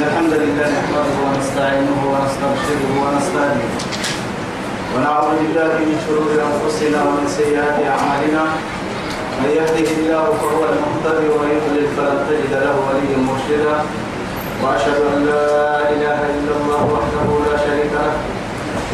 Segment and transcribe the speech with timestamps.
[0.00, 3.72] الحمد لله نحمده ونستعينه ونستغفره ونستهديه.
[4.92, 8.44] ونعوذ بالله من شرور أنفسنا ومن سيئات أعمالنا.
[9.40, 13.76] من يهده الله فهو المهتدي ومن يضلل فلن تجد له وليا مرشدا.
[14.62, 15.44] وأشهد أن لا
[15.94, 18.14] إله إلا الله وحده لا شريك له.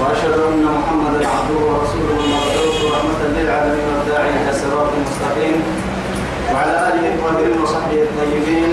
[0.00, 5.56] وأشهد أن محمدا عبده ورسوله المبعوث رحمة للعالمين والداعي إلى صراط مستقيم.
[6.50, 8.72] وعلى آله الطاهرين وصحبه الطيبين.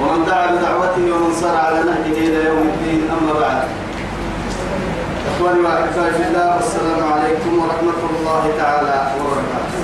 [0.00, 3.62] ومن دعا بدعوته ومن سار على نهجه إلى يوم الدين أما بعد.
[5.30, 9.80] إخواني وأحبائي في الله والسلام عليكم ورحمة الله تعالى وبركاته.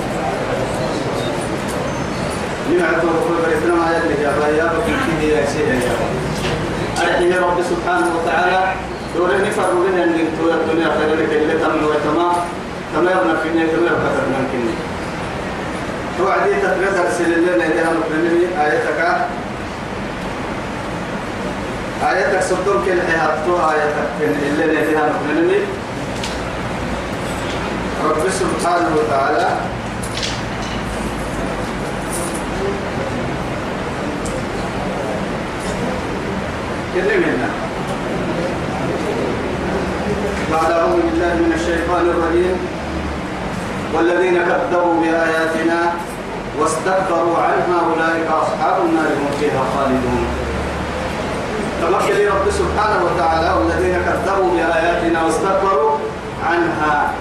[2.69, 5.95] نمعت ورسول بريتنا ما يلي يا بايا بكي يا شيء يا
[7.01, 8.73] أرحيه رب سبحانه وتعالى.
[9.15, 12.35] دورني فرولين أن ينتوي الدنيا خير لك اللي تمنوا تمام.
[12.93, 14.73] كما يبنى في النهاية كما يبقى تبنى كني
[16.17, 16.51] توعدي
[17.07, 18.99] رسل الله نهديها مقرنين آياتك.
[22.03, 25.65] آياتك صدوم كل حياتو آياتك اللي نهديها مقرنين
[28.05, 29.47] رب سبحانه وتعالى
[36.95, 37.49] كلمنا
[40.51, 42.57] بعد أعوذ بالله من الشيطان الرجيم.
[43.93, 45.93] والذين كذبوا بآياتنا
[46.59, 50.44] واستكبروا عنها أولئك أصحاب النار هم فيها خالدون.
[51.81, 55.97] تمكن رب سبحانه وتعالى والذين كذبوا بآياتنا واستكبروا
[56.49, 57.13] عنها.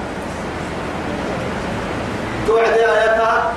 [2.46, 3.52] توعد آياتها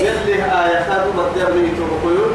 [0.00, 2.32] يلي آياتها تبدأ من تبقيون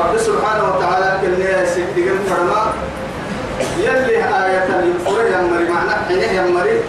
[0.00, 2.72] رب سبحانه وتعالى كل يسد دقم فرما
[3.78, 6.80] يلي آية الفرع يمري معنى حينه يمري.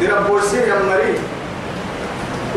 [0.00, 1.18] درب ورسي يمري.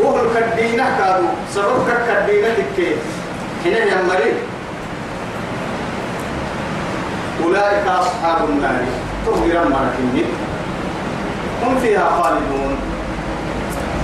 [0.00, 2.96] وهو الكدينة كادو سبب كدينة تكي.
[3.64, 4.32] حينه يمري.
[7.52, 8.80] أولئك أصحاب النار.
[9.26, 10.26] تغير مركين
[11.62, 12.76] هم فيها خالدون.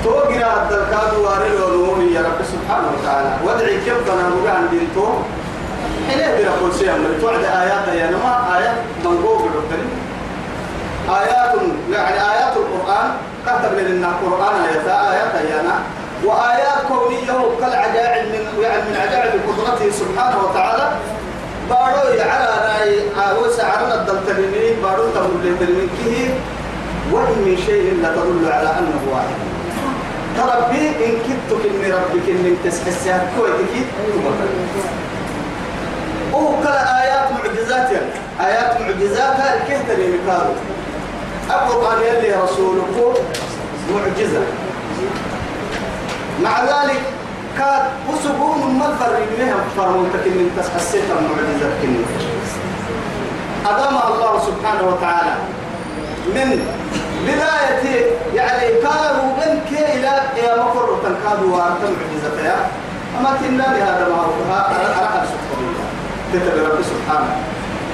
[0.04, 3.30] توقنا الدلكاد وارل ونومي يا رب سبحانه وتعالى.
[3.44, 5.08] وادعي كيف كان مقان دينتو؟
[6.08, 9.82] حين بلا كل شيء من توعد آيات يا نما آيات منقوب بالربن
[11.08, 11.54] آيات
[11.92, 13.08] يعني آيات القرآن.
[13.46, 15.76] كتب لنا القرآن آيات آيات يانا
[16.24, 20.88] وآيات كونية كالعجائب من يعني من عجائب قدرته سبحانه وتعالى.
[21.70, 26.34] بارو على رأي وسع على الدلتلمين بارو تقول للملكه
[27.12, 29.38] وإن من شيء لا تدل على أنه واحد.
[30.36, 33.86] تربي إن كنت كن ربك إن تسحسها كويتك
[36.34, 38.12] أو كلا آيات معجزات يعني.
[38.40, 40.52] آيات معجزات الكهتة اللي مكارو
[41.50, 43.18] القرآن يلي رسولك
[43.94, 44.42] معجزة.
[46.42, 47.00] مع ذلك
[47.58, 48.57] كاد وسبون
[48.88, 51.94] مفر منهم فرمونتك من تسحسيت المعجزات كن
[53.66, 55.34] أدام الله سبحانه وتعالى.
[56.34, 56.48] من
[57.26, 60.12] بداية يعني كانوا من كي إلى
[60.42, 62.56] يا مفر تنكادوا وارتم معجزتها
[63.20, 65.78] أما كنا لهذا ما هو أرحب سبحانه.
[66.32, 67.36] كتب رب سبحانه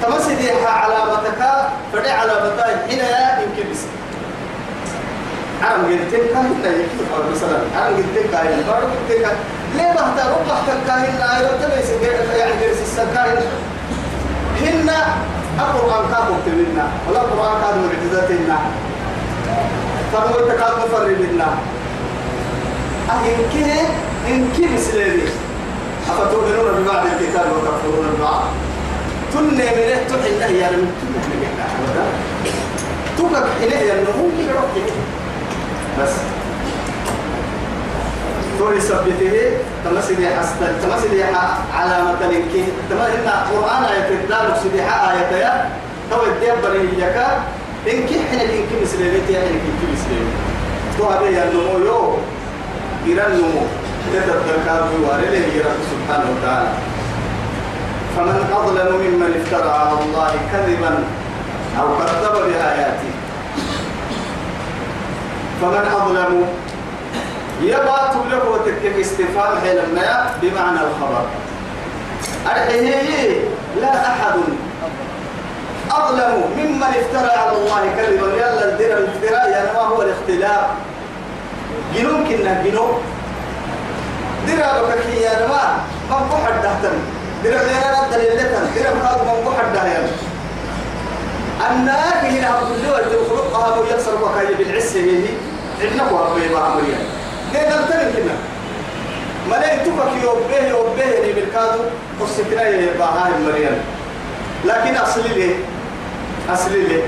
[0.02, 1.40] تمسديها علامتك
[1.92, 3.82] فدي علامتك هنا يا يمكن بس.
[5.62, 9.36] عم قلتين كاهن لا يكفي أو مثلا عم قلتين كاهن بارو قلتين كاهن
[9.76, 11.88] ليه بحتى ربح كاهن لا يرتبس
[12.38, 13.42] يعني جلس السكاهن.
[14.60, 15.00] هنا
[15.58, 18.58] القرآن كان مكتبنا ولا القرآن كان معجزاتنا
[20.12, 21.46] فرموا تكاد مفرد لنا
[23.10, 23.80] أهين كه
[24.30, 25.22] إن كه مسلمي
[26.10, 28.42] أفتؤمنون ببعض الكتاب وتكفرون ببعض؟
[29.32, 30.92] تن من تحن هي من
[33.18, 34.28] تن تكك إليه النمو
[36.02, 36.12] بس.
[38.58, 39.34] تولي سبته
[39.84, 41.24] تمسدي حسن تمسدي
[41.74, 42.44] علامة لك
[42.90, 45.70] تمسدي القرآن آية الدار سبيحة آية يا
[46.10, 47.26] تو الدبر يكا
[47.92, 50.36] إن كي حين إن كي مسلمتي يعني إن كي مسلمتي
[50.98, 52.18] تو هذا يا نمو يو.
[53.06, 53.62] إيران نمو.
[54.12, 56.72] تتذكر بوارله رب سبحانه وتعالى.
[58.16, 60.92] فمن أظلم ممن افترى على الله كذبا
[61.80, 63.12] أو كذب بآياته.
[65.60, 66.32] فمن أظلم
[67.62, 71.24] يبقى تبلغ وتكتب استفهام حينما بمعنى الخبر.
[72.46, 73.40] أرحيه
[73.80, 74.34] لا أحد
[75.90, 78.26] أظلم ممن افترى على الله كذبا.
[78.36, 80.66] يلا الدرا الافتراء يعني ما هو الاختلاف؟
[81.94, 83.00] جنون كنا جنون.
[84.48, 85.76] درا بكي يا نما
[86.10, 86.98] من بحر دهتن
[87.44, 90.08] درا غير الدليل لتن درا بخاط من بحر دهيان
[91.70, 95.24] النار هنا عبد الله تخلقها ويكسر بكاي بالعسه هي
[95.82, 96.98] إنه هو بيبا عمريا
[97.54, 98.34] كيف نمتلك كنا
[99.50, 101.82] ملاي تبك يوبيه يوبيه اللي بالكادو
[102.20, 103.78] قصتنا يبقى هاي مريم.
[104.64, 105.54] لكن أصلي ليه؟
[106.52, 107.02] أصلي ليه؟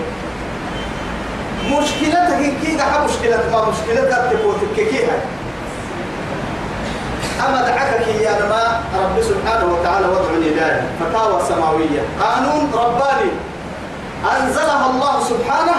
[1.71, 5.21] مشكلتك كي قاعد مشكلة ما مشكلتك تبوتك كي هاي.
[7.49, 13.31] أما دعكك يا ما رب سبحانه وتعالى وضع الهداية فتاوى سماوية قانون رباني.
[14.37, 15.75] أنزلها الله سبحانه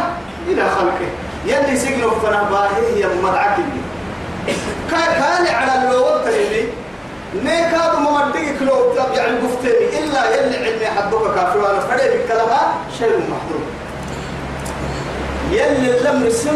[0.47, 1.09] إلى خلقه.
[1.45, 3.05] يلي سجنه فنا باهي هي
[4.91, 6.67] كان على الوقت اللي
[7.44, 9.99] نيكاد ممدك لو يعني قفتني.
[9.99, 11.57] إلا يلي علمي حدوك كافر.
[11.59, 12.47] وأنا فريد الكلام
[12.99, 13.63] شيء محظوظ
[15.51, 16.51] يلي الأمر سوى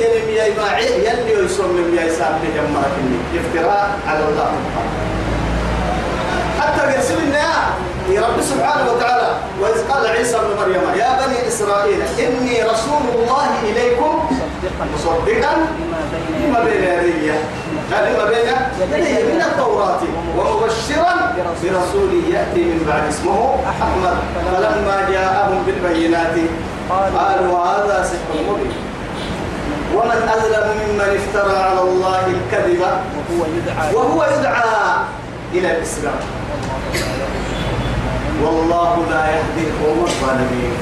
[0.00, 2.96] يلي يا إباعي يلي يسمى يا إسام لجمعك
[3.36, 4.52] افتراء على الله
[6.60, 7.16] حتى قسم
[8.40, 13.95] سبحانه وتعالى وإذ قال عيسى ابن مريم يا بني إسرائيل إني رسول الله إليكم
[14.94, 15.54] مصدقا
[16.42, 17.32] لما بين يدي.
[17.90, 18.48] لما بين
[19.06, 20.02] يدي من التوراة.
[20.36, 21.14] ومبشرا
[21.62, 22.10] برسول.
[22.32, 23.38] يأتي من بعد اسمه
[23.70, 24.16] أحمد.
[24.52, 26.36] فلما جاءهم بالبينات
[26.90, 28.76] قالوا هذا سحر مبين.
[29.94, 33.94] ومن أظلم ممن افترى على الله الكذب وهو يدعى.
[33.94, 34.64] وهو يدعى
[35.54, 36.20] إلى الإسلام.
[38.42, 40.76] والله لا يهدي القوم الظالمين.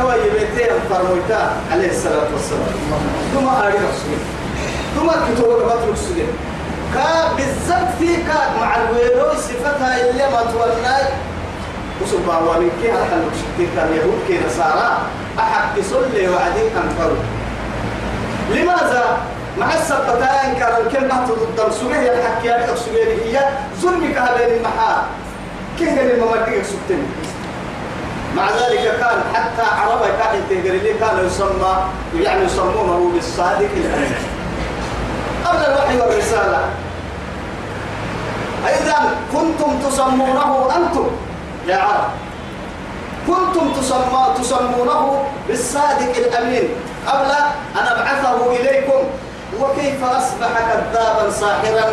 [0.00, 2.74] هو يبيتين فرمويتا عليه الصلاة والسلام
[3.34, 4.22] ثم أريد السجن
[4.96, 6.26] ثم كتب قبط السجن
[6.94, 11.04] كا بالضبط في كا مع الويلو صفتها اللي ما تولاي
[12.02, 14.98] وسبا ومن كي هذا المشكلة كان يهود كي نصارى
[15.38, 17.22] أحد يصلي وعدين أنفروا
[18.50, 19.18] لماذا؟
[19.58, 23.48] مع السبتان كان الكلمة ضد سجيه الحكي هذا سجيه هي
[23.80, 25.02] ظلمك هذا المحال
[25.78, 27.06] كيف الممدق سبتني
[28.36, 31.74] مع ذلك كان حتى عربة كان تقري لي كان يسمى
[32.14, 34.14] يعني يسمونه بالصادق الأمين.
[35.44, 36.60] قبل الوحي والرسالة.
[38.66, 38.98] أيضا
[39.32, 41.06] كنتم تسمونه أنتم
[41.68, 42.10] يا عرب.
[43.26, 46.68] كنتم تسمى تسمونه بالصادق الأمين.
[47.06, 47.30] قبل
[47.76, 49.00] أن أبعثه إليكم.
[49.60, 51.86] وكيف أصبح كذابا ساحرا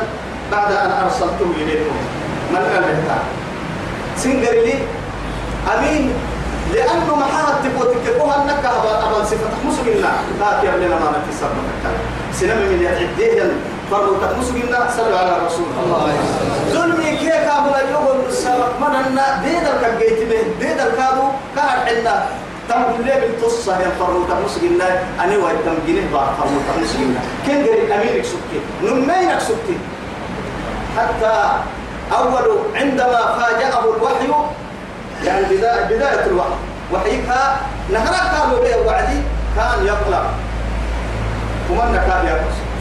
[0.52, 1.96] بعد أن أرسلته إليكم؟
[2.52, 2.86] من قال
[4.18, 4.74] سنجر لي.
[5.78, 6.14] أمين
[6.74, 9.26] لأنه ما حد تبغى تكتبوها أنك أبا أبا
[9.86, 11.66] لا يا لنا ما نتسبب
[12.34, 13.52] سنم من يعديه
[13.92, 16.14] فرض مسلمنا صلوا على رسول الله
[16.72, 22.26] ظلمي كي كابل يقول السبب من أن ديد الكجيت به ديد الكادو كان عندنا.
[22.70, 24.86] تم لي بالتصة يا فرض مسلمنا
[25.20, 26.52] أنا ويتم جنيه بعد فرض
[26.84, 29.78] مسلمنا كن قريب أمينك سكتي؟ نمينك سكتي؟
[30.98, 31.34] حتى
[32.12, 34.28] أول عندما فاجأه الوحي
[35.26, 36.58] يعني بداية, الوحي.
[36.94, 37.30] وحيك
[37.94, 39.22] نهرا قالوا به وعدي.
[39.56, 40.26] كان يقلق
[41.72, 42.72] ومن كان يقصد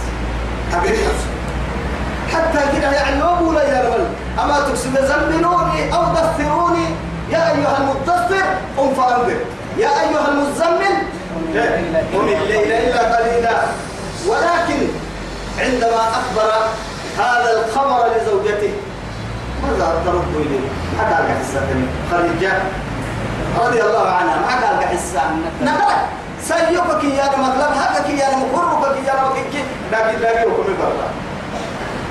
[0.72, 1.12] حقيقة
[2.32, 4.06] حتى كده يعني لو بولا يا رجل.
[4.42, 6.86] أما تقصد زملوني أو دثروني؟
[7.30, 8.44] يا أيها المدثر
[8.78, 9.40] قم فأنذر
[9.78, 10.94] يا أيها المزمل
[12.14, 13.56] قم الليل إلا قليلا.
[14.28, 14.86] ولكن
[15.58, 16.52] عندما أخبر
[17.18, 18.72] هذا الخبر لزوجته
[19.62, 20.68] ماذا ترد إليه؟
[20.98, 21.66] ما قال حسة
[22.12, 22.52] خديجة
[23.60, 25.20] رضي الله عنها ما قال حسة
[25.62, 26.08] نقرأ
[26.48, 29.54] سيوكك يا مطلب هكك يا مقربك يا مكك
[29.92, 31.08] لكن لا يوكم برا.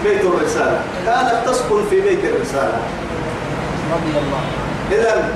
[0.03, 0.81] بيت الرسالة.
[1.05, 2.79] كانت تسكن في بيت الرسالة.
[3.93, 4.41] رضي الله
[4.91, 5.29] إذا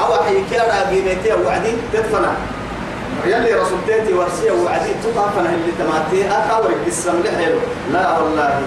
[0.00, 2.32] أو حيكيرا قيمتي وعدين تدفنا.
[3.26, 6.28] يلي رسول تيتي ورسيه وعدين تطافنا اللي تماتي.
[6.28, 7.58] أكاورك السم حلو
[7.92, 8.60] لا والله.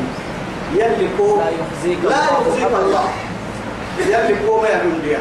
[0.74, 3.04] يلي كو لا يخزيك لا يخزيك الله.
[4.00, 5.18] يلي كو ما يعمل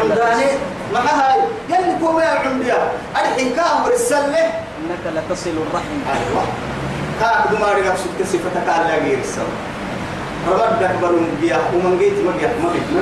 [0.00, 0.50] عمداني
[0.92, 4.44] ما هاي يلي كو ما يعمل بيها الحين كامر السلة.
[4.80, 5.96] إنك لتصل الرحم.
[6.12, 6.44] أيوة.
[7.20, 9.44] كاك دماري نفسك صفتك على غير السما
[10.48, 12.50] رمضك برون بيها ومن جيت ما جيت.
[12.62, 12.88] ما جيت.
[12.94, 13.00] ما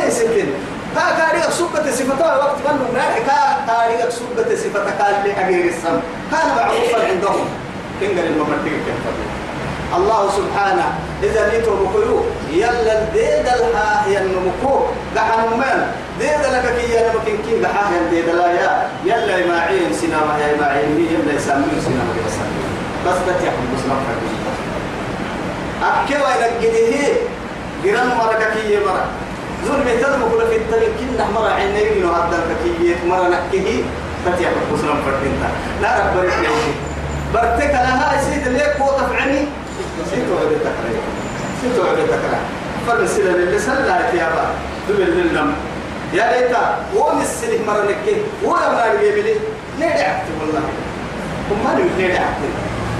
[0.00, 0.28] جيت.
[0.28, 0.48] ما جيت.
[0.94, 6.48] كا كاريك سبة صفتها وقت كانوا مناحي كا كاريك سبة صفتك على غير السما كان
[6.56, 7.46] معروفا عندهم.
[8.00, 9.04] كنقل الممتلك كيف
[9.96, 10.86] الله سبحانه
[11.22, 12.20] إذا نيتو بكيو
[12.52, 14.74] يلا الديد الها هي النمكو
[15.16, 15.86] دحن من
[16.18, 18.88] ديد لك كي يا نمكن كي دحا الديد لا يا.
[19.04, 22.36] يلا ما عين سينما يا ما عين يلا يسمون سينما بس
[23.06, 23.96] بس بتيحم بس ما
[26.04, 27.12] أكيد وين الجديه
[27.82, 29.06] جيران مرة كي مرة
[29.66, 33.82] ظلم تدم كل في التاريخ كنا مرة عينين وهذا كي مرة نكيه
[34.26, 35.48] فتيحم بس ما فرقنا
[35.82, 36.50] لا رب بريك
[37.34, 39.44] برتك لها سيد ليك وطف عني؟
[40.10, 41.02] سيتو عبد تكره
[41.62, 42.40] سيتو عبد تكره
[42.86, 44.44] فرسل اللي سلا يا با
[44.88, 45.52] دبل للنم
[46.12, 46.62] يا ليتا
[46.96, 48.06] وم السنة مرنك
[48.44, 49.34] ولا ما يجيبلي
[49.80, 50.60] نيدعت والله.
[51.50, 52.38] هم ما نيدعت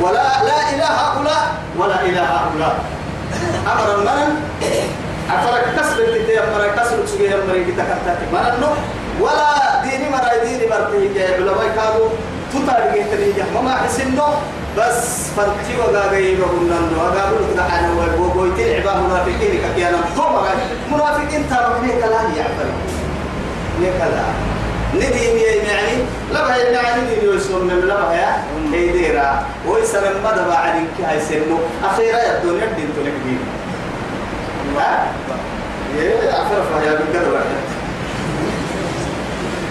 [0.00, 1.44] ولا لا إله هؤلاء
[1.78, 2.76] ولا إله هؤلاء.
[3.72, 4.30] أمر المن
[5.30, 8.68] أفرك كسب اللي أفرك كسب سجيه مريك تكتك ما نو
[9.24, 12.08] ولا ديني مرا ديني مرتي جاي علماء كانوا
[12.52, 14.28] تطارق تريجة ما حسنو
[14.78, 20.44] بس فرتي وقا غيب ونن وقا بلو تدعنا وقويتين عبا منافقين كيانا هم
[20.92, 21.44] منافقين
[21.82, 22.68] ليه كلام يعبر
[23.80, 24.34] ليه كلام
[24.94, 25.98] ندين يعني
[26.32, 28.42] لما يعني ندين يسوم من لما يا
[28.72, 30.00] كيديرا ويسر
[30.32, 33.12] دبا عليك هاي سنو أخيرا يبدون يبدين تلك
[34.78, 35.12] ها
[35.98, 37.62] إيه عفرف يا بقدر واحد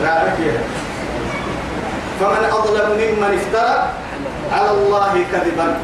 [0.03, 0.59] رأيك
[2.21, 3.89] فمن أظلم ممن افترى
[4.51, 5.77] على الله كذبا.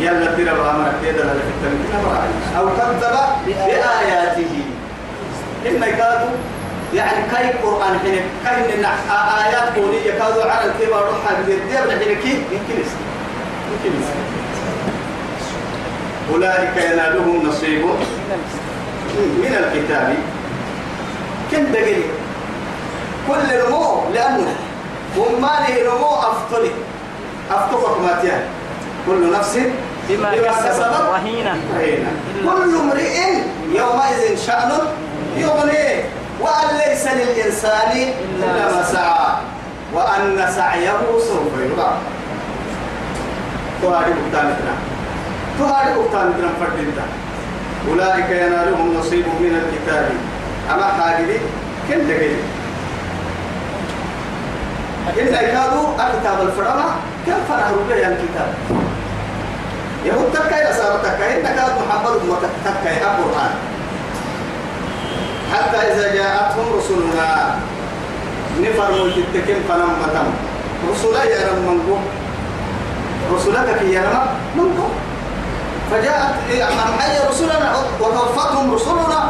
[0.00, 3.02] يلا ترى كذا لا في أو كذب
[3.46, 4.54] بآياته.
[5.66, 6.36] إن كادوا
[6.94, 8.84] يعني كاي قرآن حين كاي من
[9.46, 12.82] آيات قولية كادوا على الكبار روحها بالدير لحين كيف؟ يمكن
[13.72, 13.92] يمكن
[16.32, 17.84] أولئك ينالهم نصيب.
[19.16, 20.14] من الكتاب.
[21.52, 22.06] كم دقيق
[23.28, 24.54] كل نمو لأنه
[25.16, 26.70] وما له نمو أفضل
[27.50, 28.44] أفضل ما تيان
[29.06, 29.58] كل نفس
[30.08, 31.54] بما كسبت رهينة.
[32.44, 33.16] كل امرئ
[33.72, 34.72] يومئذ شأن
[35.36, 36.04] يغنيه
[36.40, 37.92] وأن ليس للإنسان
[38.42, 39.28] إلا ما سعى.
[39.94, 41.90] وأن سعيه سوف يرى
[43.82, 44.74] تهاري بكتانتنا
[45.58, 47.06] تهاري بكتانتنا فردنتا
[47.88, 50.10] أولئك ينالهم نصيب من الكتاب.
[50.74, 51.38] أما حاجبي
[51.88, 52.38] كم دقيق
[55.06, 56.88] إن كادوا الكتاب الفرما
[57.26, 58.50] كم فرح ربيع الكتاب.
[60.04, 63.52] يهود تكاي نصارى تكاي إن كاد محمد ما تكاي القرآن.
[65.52, 67.54] حتى إذا جاءتهم رسلنا
[68.60, 70.28] نفرموا تتكين فنم متم
[70.90, 71.96] رسولا يا رب منكو.
[73.34, 74.88] رسولك يا رب منكو.
[75.90, 79.20] فجاءت أم حي رسلنا وتوفتهم رسلنا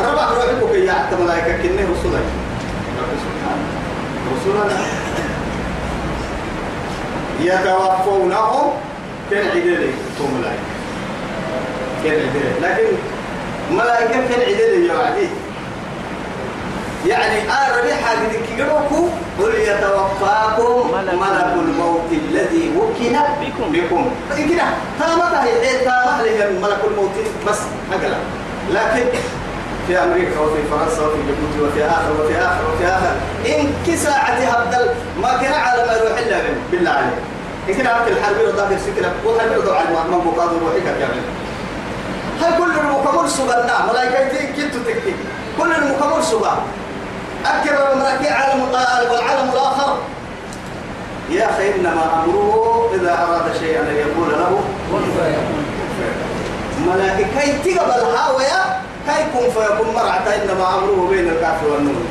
[0.00, 2.20] ربع روحك يا حتى ملائكة كنه رسولا.
[4.32, 4.80] رسلنا
[7.40, 8.72] يتوفونهم
[9.30, 9.46] كان
[10.38, 10.70] ملائكة
[12.04, 12.50] كان عدلي.
[12.62, 12.96] لكن
[13.70, 15.28] ملائكة كان عدلي يا عدي
[17.06, 18.14] يعني آه ربيحة
[18.56, 19.08] كيروكو
[19.42, 23.72] قل يتوفاكم ملك الموت الذي وكل بكم.
[23.72, 24.10] بكم.
[24.36, 24.64] كده
[24.98, 27.10] تامتها هي تامتها ملك الموت
[27.48, 27.58] بس
[27.92, 28.18] هكذا
[28.72, 29.04] لكن
[29.86, 33.12] في أمريكا وفي فرنسا وفي جيبوتي وفي آخر وفي آخر وفي آخر.
[33.46, 34.86] إن كساعتي هبدل
[35.22, 36.36] ما كان على ما يروح إلا
[36.70, 37.18] بالله عليك.
[37.68, 41.22] إن كان عملت الحرب وضاك السكنه وخلي يرضوا على من بقاضي روحك كامل
[42.42, 45.16] هاي كل المكمل سبنا ملائكتي كنت تكتب
[45.58, 46.56] كل المكمل سبنا
[47.46, 49.98] أكبر المراكي عالم والعالم الآخر.
[51.30, 54.60] يا أخي إنما أمره إذا أراد شيئا أن يقول له.
[56.86, 58.80] ملائكة تقبل هاوية
[59.16, 62.02] كي كن فيكون مرعة إنما أمره بين الكافر والنور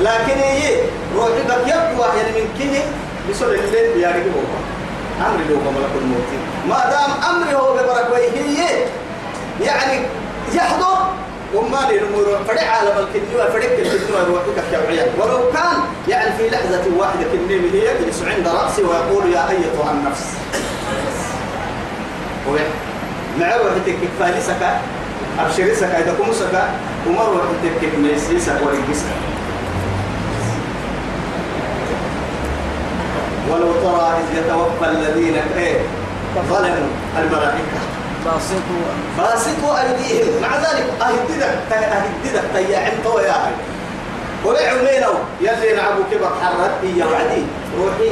[0.00, 0.76] لكن هي
[1.16, 1.32] روحك
[1.66, 2.82] يبدو يعني من كه
[3.30, 4.40] بسر الليل يعني هو
[5.26, 6.28] أمر له ملك الموت.
[6.68, 8.84] ما دام أمره هو ببركويه هي
[9.66, 10.06] يعني
[10.54, 10.98] يحضر
[11.54, 15.76] وما للمر فرع عالم الكنيوة فرع الكنيوة روحك كوعية ولو كان
[16.08, 20.24] يعني في لحظة واحدة كنيمة هي يجلس عند رأسي ويقول يا أيتها النفس.
[23.40, 23.96] مع روحتك
[25.38, 26.62] فالسك أبشرسك إذا كمسك
[27.06, 29.06] وما روحتك ميسيسك ورقسك
[33.50, 35.80] ولو ترى إذ يتوفى الذين إيه
[36.50, 36.88] ظلموا
[37.18, 37.80] الملائكة.
[38.24, 38.84] باسطوا
[39.18, 40.42] باسطوا أيديهم.
[40.42, 43.54] مع ذلك أهددك أهددك تياعن تو يا أخي
[44.44, 47.42] ورعوا مينو يلي نعبو كبر حرد إيا وعدي.
[47.78, 48.10] روحي.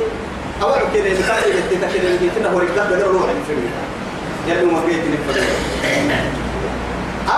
[0.62, 1.88] أوعوا كده اللي كان يجتك
[2.36, 3.54] كده هو بقر روحي في
[4.52, 5.40] يلي ما بيت نفر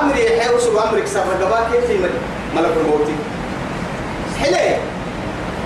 [0.01, 1.99] أمري حيوس وأمرك سر رقباك في
[2.57, 3.09] ملك الموت؟
[4.43, 4.77] حلي.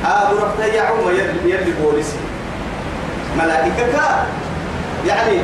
[0.06, 2.16] أبو رفتا يعوم يلي يلي بوليسي
[3.38, 4.26] ملائكة
[5.06, 5.38] يعني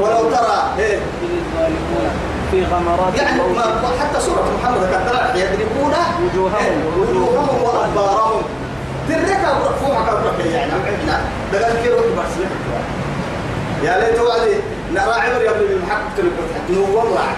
[0.00, 0.98] ولو ترى إيه؟
[2.50, 3.62] في غمرات يعني ما
[4.00, 5.92] حتى سورة محمد كانت ترى يضربون
[6.24, 6.82] وجوههم.
[6.98, 8.42] وجوههم وأدبارهم.
[9.08, 10.72] تركها مرفوعة كبرك يعني.
[10.72, 11.20] عندنا
[11.52, 12.46] قال كيلو بس
[13.84, 14.54] يا ليت وعدي.
[14.92, 16.32] نرى عبر يا ابن المحق تلك
[16.70, 17.36] نور راح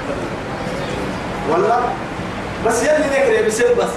[1.50, 1.80] والله
[2.66, 3.88] بس يلي نكري بسيب بس.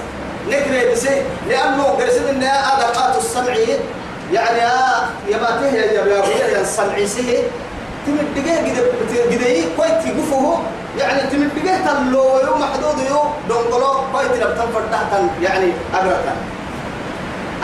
[0.48, 3.78] نكري بسيب لأنه قرسل إن أدقات السمعية
[4.32, 4.72] يعني
[5.28, 7.38] يباته يا يا يا السمعي سيه
[8.06, 9.44] تمد دقيه قد قد
[9.76, 10.58] كويت يقفه
[10.98, 13.18] يعني تمد دقيه تلو يوم محدود يو
[13.48, 16.20] دونقلو كويت لبتن فرد يعني أقرأ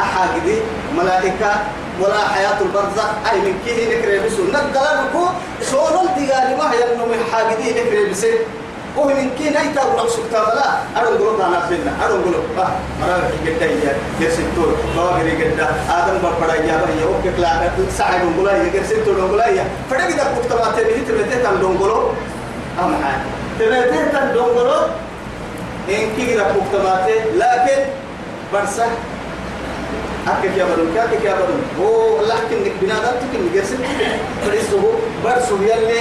[0.01, 0.59] أحا قدي.
[0.97, 1.53] ملائكة
[2.01, 5.25] ولا حياة البرزخ أي من كيه نكري بسو نقلنكو
[5.63, 7.21] سولن تقالي ما هي أنه من
[7.73, 8.33] نكري بسي
[8.97, 10.67] وهو من كيه نيتا ونقصك تابلا.
[10.97, 12.69] أرون قلوب أنا فينا أرون قلوب آه
[13.01, 13.17] مرا
[13.47, 19.15] قد هي يرسلتور فاغري قد آدم بقرا يا بني أوكي كلا سعيد نقولا يا يرسلتور
[19.21, 22.09] نقولا يا فدك ده كتبات تبيه تبيه تام دونغولو
[22.83, 23.23] أم حاجة
[23.59, 24.81] تبيه تام دونغولو
[25.89, 27.81] إن كي ده كتبات لكن
[28.53, 28.87] برسه
[30.29, 33.79] أكيد يا بدون كأكيد يا بدون هو لكن نك بنادم تكن نجسد
[34.47, 34.93] فريسه
[35.25, 36.01] برسه يلي.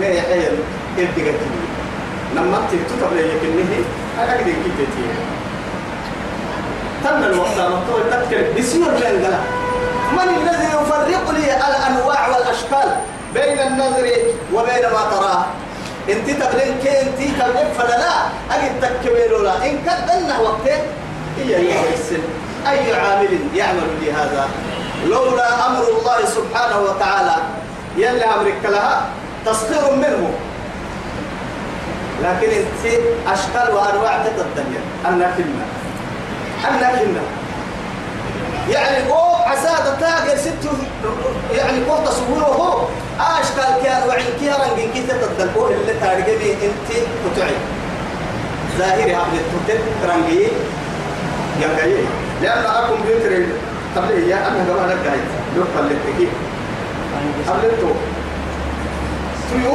[0.00, 0.58] ما يحيل
[0.96, 1.32] كده كده
[2.36, 3.12] لما تكتب
[4.18, 5.14] أنا كده كده تيه
[7.04, 9.40] تم الوقت أنا طول تذكر بسير لنا
[10.12, 12.96] من الذي يفرق لي الأنواع والأشكال؟
[13.34, 14.08] بين النظر
[14.54, 15.44] وبين ما تراه.
[16.08, 18.14] انت تبلين كي انت تبلين فلا لا؟
[18.50, 20.82] اجد تكبير لا إن كدنا وقتين
[21.38, 22.22] هي هي السن
[22.66, 24.48] أي عامل يعمل بهذا؟
[25.06, 27.36] لولا أمر الله سبحانه وتعالى.
[27.96, 29.06] يلي أمرك لها؟
[29.46, 30.30] تسخير منه.
[32.22, 35.64] لكن أنت أشكال وأنواع تتدنيا أنا كنا
[36.68, 37.20] أنا كنا
[38.70, 40.68] يعني هو عساد تاجر ست
[41.52, 42.84] يعني هو تصويره هو
[43.20, 46.98] أشكال كان وعين كيرا من كي تتدلقوه اللي تارجمي أنت
[47.34, 47.54] كتعي
[48.78, 50.48] ظاهري عبد التوتل رنجي
[51.60, 52.04] ينقلي
[52.42, 53.46] لأن أكون بيوتر
[53.96, 55.20] قبل هي أنا لك قاعد
[55.56, 56.28] لو قبل التكيف
[57.48, 57.88] قبل التو
[59.52, 59.72] تيو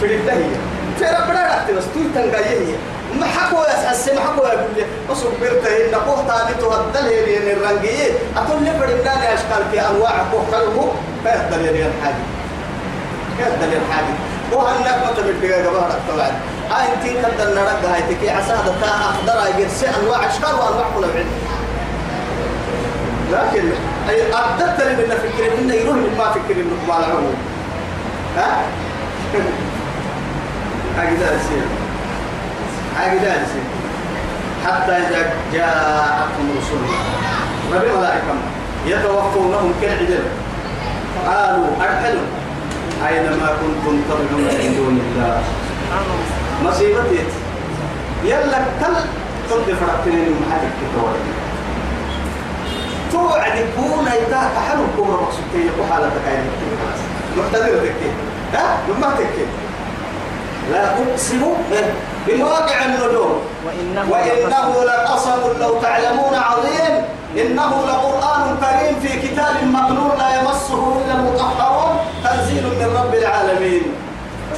[0.00, 0.56] في الدهية.
[0.98, 2.76] في ربنا رحت بس تيو تنقايه
[3.20, 7.24] ما حكوا يا سحس ما حكوا يا بلي وصل بيرته إن قوه تاني تهدل هي
[7.26, 10.92] لين الرنجية أتون لي بدنا أشكال في أنواع قوه كله
[11.24, 12.22] فيهدل لين الحاجة
[13.40, 14.14] يهدل لين الحاجة
[14.52, 16.30] وهناك ما تبي تبقى قبل طبعا
[16.70, 21.26] هاي انتي كده نرد هاي تكي عسادة تا أقدر يرسي أنواع أشكال وأنواع كل بعد
[23.32, 23.64] لكن
[24.08, 27.32] أي أدت لي من فكر إنه يروح ما فكر إنه ما له
[28.36, 28.62] ها؟
[30.98, 31.66] أجدال سير
[33.06, 33.66] أجدال سير
[34.66, 36.98] حتى إذا جاءتهم رسلنا
[37.74, 38.34] ربي ملائكة
[38.86, 40.22] يتوفونهم كالعجل
[41.26, 42.26] قالوا أرحلوا
[43.08, 45.42] أينما كنتم تدعون من دون الله.
[46.64, 47.24] مصيبتي
[48.24, 48.94] يلا كل
[49.50, 51.20] تضي فرقتني من محلك كتوري
[53.12, 56.46] توعد يكون ايتاك حلو كورة مقصودية وحالتك عين
[57.36, 58.10] محتضر تكي
[58.54, 59.46] ها؟ لما تكي
[60.72, 61.42] لا أقسم
[62.26, 63.40] بمواقع النجوم.
[63.66, 65.60] وإنه, وإنه لقسم.
[65.60, 66.94] لو تعلمون عظيم.
[67.36, 71.96] إنه لقرآن كريم في كتاب مكنون لا يمسه إلا المطهرون.
[72.24, 73.82] تنزيل من رب العالمين.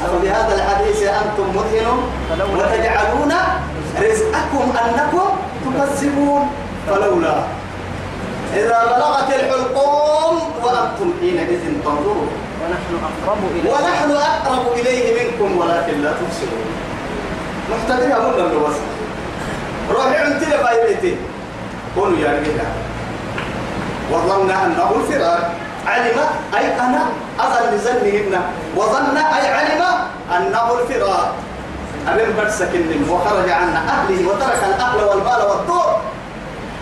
[0.04, 2.00] أفبهذا الحديث أنتم مدهنون
[2.56, 3.32] وتجعلون
[4.00, 5.28] رزقكم أنكم
[5.64, 6.50] تكذبون.
[6.86, 7.57] فلولا.
[8.54, 12.28] إذا بلغت الحلقوم وأنتم حينئذ تنظرون.
[12.62, 16.68] ونحن أقرب إليه ونحن أقرب إليه منكم ولكن لا تبصرون.
[17.70, 18.76] محتاجين أقول لهم بس
[19.90, 21.16] روحي عندي لبايبتي
[21.96, 22.72] قولوا يا رجال
[24.12, 25.54] وظن أنه الفراق
[25.86, 26.18] علم
[26.56, 27.02] أي أنا
[27.40, 28.40] أظن لزنهن
[28.76, 29.82] وظن أي علم
[30.36, 31.34] أنه الفراق
[32.08, 32.70] أبن برسك
[33.10, 36.00] وخرج عن أهله وترك الأهل والمال والدور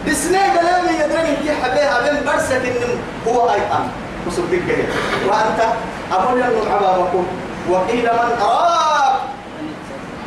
[0.06, 3.88] بسنين كلامي يدري كي حبيها أبن برسك النم هو أيضا
[4.26, 4.66] وصدق
[5.28, 5.60] وأنت؟
[6.12, 7.26] أقول لهم عبابكم
[7.70, 9.14] وقيل من أراك.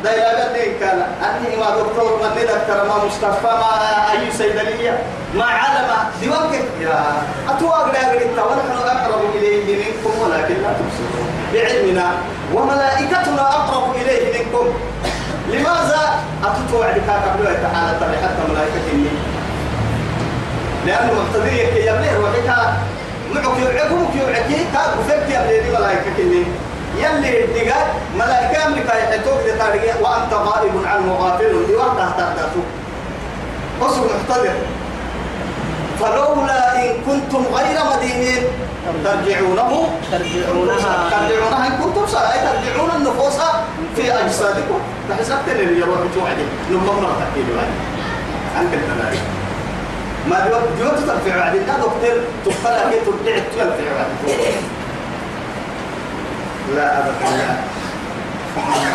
[0.04, 3.72] ده يا بدي كان أني ما دكتور ما ندكتور ما مصطفى ما
[4.12, 5.02] أي صيدلية
[5.34, 5.88] ما علم.
[6.20, 7.04] ديوانك؟ يا
[7.48, 12.12] أتواق لا قلت ونحن أقرب إليه منكم ولكن لا تبصرون بعلمنا.
[12.54, 14.66] وملائكتنا أقرب إليه منكم.
[15.48, 19.10] لماذا؟ أتتوعد قبل تعالى تبع حتى ملائكة
[20.86, 22.76] لأنه مقتدية كي يبليه وحكا
[23.34, 26.44] معك يوعكم يوعكي كاك وفك يبليه ملائكة كني
[26.98, 32.60] يلي الدقاء ملائكة أمريكا يحيطوك لتاريخ وأنت غائب عنه غافل دي وقتها تهداتو
[33.82, 34.52] أصل محتضر
[36.00, 38.42] فلولا إن كنتم غير مدينين
[39.04, 39.88] ترجعونه.
[40.12, 41.10] ترجعونها.
[41.10, 43.36] ترجعونها إن كنتم صالحين ترجعون النفوس
[43.96, 44.80] في أجسادكم.
[45.10, 47.60] تحسبت اللي يروح توعدي مرة تحكي لي
[48.56, 49.18] عنك التناري
[50.28, 54.34] ما ديوت ديوت ترفع عدي لا دكتور تقبل كي ترجع ترفع عدي
[56.76, 57.56] لا أبدا لا.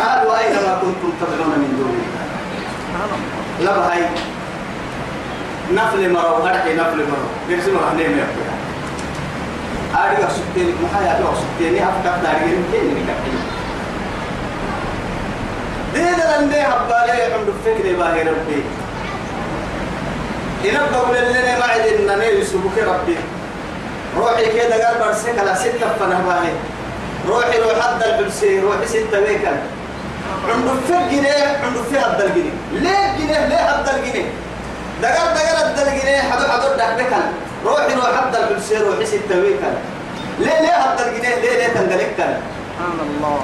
[0.02, 1.94] قالوا أينما كنتم تدعون من دون
[3.58, 4.02] الله لا هاي
[5.74, 8.26] نفل مرو أرحي نفل مرو بيرسل رحنين يا
[9.94, 13.40] أريد أسكتني محايا لو أسكتني أفتح دارين كيني نكتني
[15.94, 18.62] دين لندي حبالي عمد فكري باهي ربي.
[22.86, 23.16] ربي.
[24.16, 25.86] روحي كده قال برسك ستة
[27.28, 28.02] روحي روح حد
[28.88, 29.62] ستة بيكا
[30.48, 32.50] عنده في جنيه عنده في الجنيه.
[32.72, 34.28] ليه جنيه؟ ليه هذا الجنيه؟
[35.02, 35.76] دقر دقر
[36.22, 36.74] حدو حدو
[37.64, 39.70] روحي روح حد البلسي روحي ستة بيكا
[40.38, 40.68] ليه ليه
[41.08, 43.40] الجنيه؟ ليه ليه تندلك سبحان الله.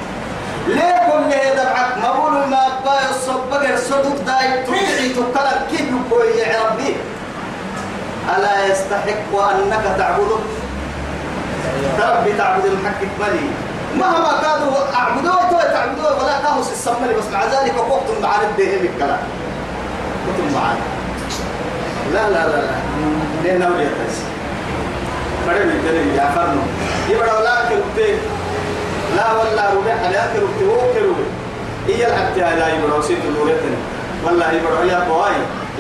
[0.69, 6.27] ليه كل هذا معك ما بقولوا ما أبا الصبغ الصدق داي تدعي تكلم كيف يقول
[6.39, 6.97] يا ربي؟
[8.37, 10.37] ألا يستحق أنك تعبده؟
[12.01, 13.47] ربي تعبد المحقق ملي
[13.99, 19.19] مهما كانوا أعبدوه تو تعبدوه ولا كانوا السمري بس مع ذلك وقت معانا بهم الكلام.
[20.29, 20.81] وقت معانا
[22.13, 23.59] لا لا لا لا.
[23.59, 24.23] نولي يتسي
[25.49, 26.61] بدل الدليل يا فرنو
[27.09, 27.29] يبقى
[27.69, 28.19] كربتين
[29.17, 29.95] لا ولا ربع
[30.35, 31.33] كربتين هو كربتين
[31.89, 33.75] هي الحتى لا يبقى وسيط الورثن
[34.25, 35.33] والله يبقى يا بواي.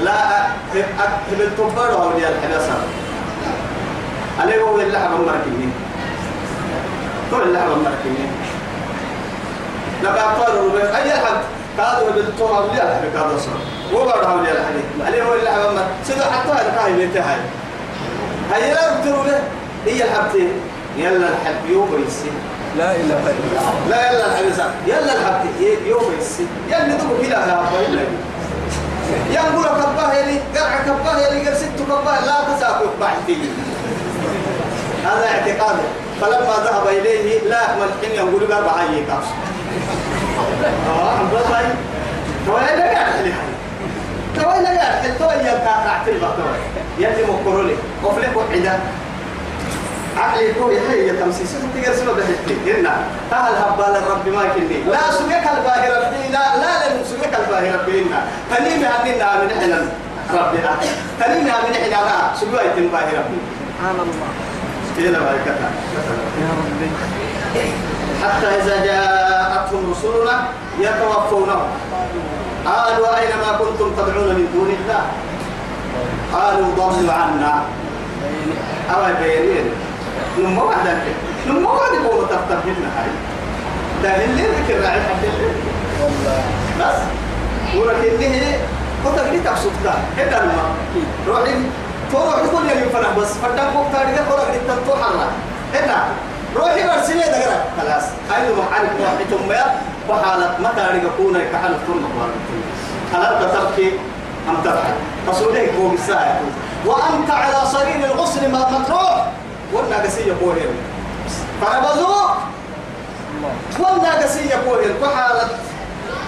[0.05, 2.75] لا أكتب التبر أو ديال الحدثة.
[4.40, 5.73] عليه هو اللحم مركبين
[7.31, 8.31] كل اللحم مركبين
[10.03, 11.40] لما قالوا ربع أي الحد
[11.77, 13.61] كادوا بالتوم أو ديال الحد كادوا صار
[13.95, 17.37] وبعد أو ديال الحد عليه هو اللحم مر سيدو حتى هذا كاي بيتهاي
[18.53, 18.71] هاي.
[18.71, 19.38] لا به
[19.87, 20.53] هي الحبتين
[20.97, 22.31] يلا الحب يوم يسي
[22.78, 23.35] لا إلا الله.
[23.90, 25.46] لا يلا الحبيسة يلا الحبت
[25.87, 28.06] يوم يسي يلا دوب كلا يا أبوي
[29.30, 32.24] ينقول كباه يلي قرع كباه يلي قر ست كباه.
[32.26, 33.37] لا تساقط بعدي
[35.04, 35.82] هذا اعتقاده
[36.20, 39.24] فلما ذهب إليه لا أكمل حين يقول عايي كاس
[40.88, 41.64] آه عم بلاي
[42.46, 43.32] توي لا قاعد حلي
[44.37, 46.58] توي لا قاعد حلي توي يبقى تعتل بقى توي.
[46.98, 47.74] يلي مقرولي.
[48.04, 48.78] وفلك وحدة.
[50.18, 51.51] عقلي يكون يحيي تمسيس.
[51.75, 52.94] تقدر سبب بحثي هنا
[53.33, 58.03] هل هبال الرب ما يكني لا سجك الباهي ربي لا لا لا سجك الباهي ربي
[58.03, 58.20] هنا
[58.51, 59.79] تنيم هنينا من إحنا
[60.33, 60.72] ربنا
[61.20, 63.38] تنيم من إحنا سجوا يتم باهي ربي
[63.83, 64.29] سبحان الله.
[64.98, 65.70] إلى بركتها
[66.40, 66.88] يا ربي.
[68.22, 70.37] حتى إذا جاءتهم رسلنا
[70.79, 71.68] يتوفونهم.
[72.66, 75.03] قالوا أين ما كنتم تدعون من دون الله؟
[76.33, 77.62] قالوا ضلوا عنا.
[78.94, 79.66] أو بيرين.
[80.38, 80.92] نمو واحدة
[81.46, 83.11] نمو واحدة يقولوا تفتحنا هاي.
[84.02, 85.48] ده اللي ذكر راعي حد اللي
[86.80, 86.98] بس.
[87.76, 88.56] ولكن هي
[89.04, 90.70] كنت لي تقصدها هذا الماء
[91.28, 91.54] روحي
[92.12, 95.26] تروح كل يوم فرح بس فدا فوق تاريخ كل اللي تنتو حلا
[95.74, 96.04] هنا
[96.56, 98.04] روحي برسمي دقرا خلاص.
[98.30, 99.80] هاي ما عارف واحد ثم يا.
[100.08, 102.32] وحالة ما تاريخ كونا كحال كل مقبل
[103.12, 103.92] حالات تركي.
[104.48, 104.94] أم تفعل
[105.28, 106.40] رسولك فوق الساعة
[106.87, 109.26] وأنت على صرير الغسل ما مطروح
[109.72, 110.70] والناقسية كوهر
[111.61, 112.30] فربزوك
[113.78, 115.48] والناقسية كوهر كحالة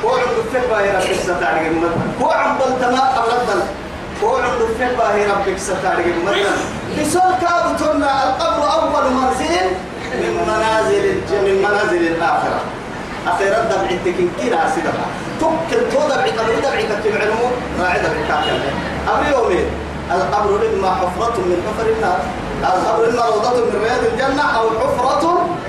[0.04, 2.00] هو عنده في باهي ربك ستارك المدن.
[2.22, 3.62] هو عم بلتما أبردل
[4.24, 6.56] هو عنده في باهي ربك ستارك المدن.
[7.00, 9.66] بسول كابتنا القبر أول منزل
[10.14, 12.60] من منازل من منازل الآخرة.
[13.26, 15.06] أخيرا دبعتك كنا سيدها
[15.40, 18.60] تكل تو دبعي كتب علمه راعي دبعي كاكل
[19.08, 19.66] أبري يومين.
[20.12, 22.20] القبر إما حفرة من حفر النار.
[22.64, 25.24] القبر إما روضة من رياض الجنة أو حفرة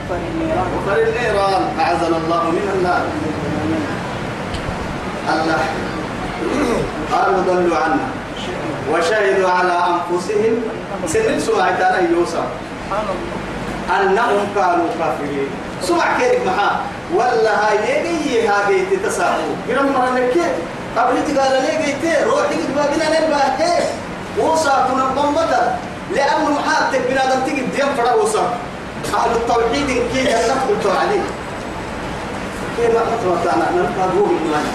[0.09, 1.63] حفر النيران.
[1.79, 3.03] أعزنا الله من النار.
[5.33, 5.61] الله.
[7.11, 8.07] قالوا ضلوا عنا
[8.91, 10.55] وشهدوا على أنفسهم.
[11.07, 12.47] سنين سمعت أنا يوسف.
[14.01, 15.49] أنهم كانوا كافرين.
[15.81, 16.81] سمع كيف معها
[17.15, 20.37] ولا هاي يجي هاي تتساقوا قرم مرة لك
[20.97, 23.47] قبل تقال لي قيت روحي قد بنا نبقى
[24.87, 25.77] كنا بمبتا.
[26.13, 28.57] لأنه محاتك بنا دم تجي ديم فرا وصا
[29.13, 31.23] أهل التوحيد كي يدخل توعدين
[32.77, 34.65] كيف ما أتوقعنا نلقى روح الإيمان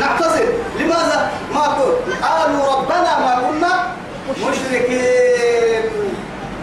[0.00, 0.48] نعتذر.
[0.80, 1.60] لماذا؟ ما
[2.22, 3.72] قالوا ربنا ما كنا
[4.28, 5.82] مشركين.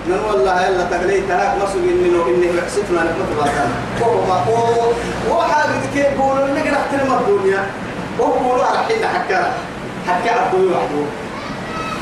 [0.07, 3.69] من والله يلا تقليت هاك مسؤول منه إني حسيتنا نحمد الله
[4.01, 4.91] وهو ما هو
[5.31, 7.65] هو حاجة كيف يقولوا إنك نحترم الدنيا.
[8.19, 9.53] وهو يقولوا على حين حكا.
[10.07, 11.05] حكا عبدو وحده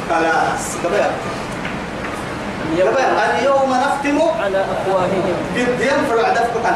[0.10, 1.12] خلاص كبير كبير
[2.78, 5.24] اليوم نختم على أفواههم.
[5.56, 6.76] قد ينفر عدفك عن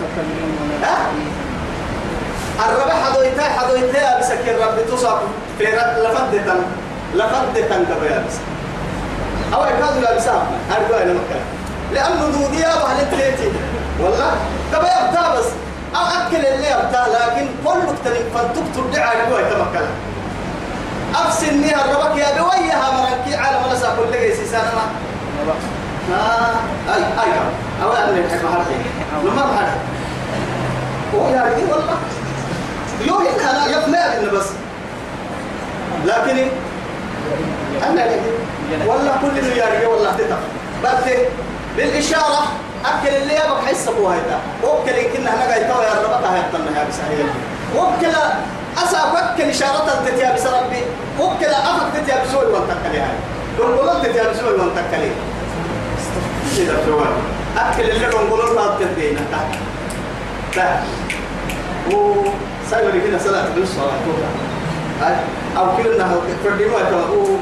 [0.00, 0.96] تكلمون ها؟
[2.68, 5.18] الربع حدويتا حدويتا بسك الرب تصاب
[5.58, 6.56] في رد لفدتا
[7.14, 8.36] لفدتا كبير بس.
[9.54, 10.42] أو يكادوا لا بسام.
[10.70, 11.40] هرجوا إلى مكة.
[11.92, 13.52] لأنه دوديا وهل التيتي.
[14.00, 14.32] والله.
[14.72, 15.46] كبير بس.
[15.96, 19.86] أو أكل اللي أبتا لكن كل مكتنب فانتكتب دعا رجوا يتمكن
[21.14, 24.82] أفسني الربك يا بويها مركي على منسى كل جيسي سنة
[26.14, 26.54] آه
[26.94, 27.32] أي أي
[27.82, 28.64] أو أنا نحب هذا.
[29.24, 29.68] لما بحر
[31.14, 31.96] هو يا رجل والله.
[33.06, 34.46] يوم أنا يفنى إنه بس.
[36.06, 36.46] لكن
[37.86, 38.04] أنا
[38.86, 40.38] والله كل اللي يارجع والله تتف
[40.84, 41.12] بس
[41.76, 42.42] بالإشارة
[42.84, 46.84] أكل اللي يبقى حس أبوها هيدا وكل كنا هنا توا يا رب هاي الطنة يا
[46.88, 46.94] بس.
[47.10, 47.24] هي
[47.80, 48.16] وكل
[48.84, 50.82] أسا وكل إشارة تتيا بس ربي
[51.20, 53.16] وكل أفك تتيا بسوي وانتكلي هاي
[53.58, 55.10] قلقلت تتيا بسوي وانتكلي
[56.58, 57.06] كده شوال
[57.58, 59.18] أكل اللي قلقلت ما تتبين
[60.54, 60.82] تا
[61.96, 62.24] و
[62.70, 63.92] سايبر كده صلاة بالصلاة
[65.56, 67.36] أو كلنا فردي ما تقول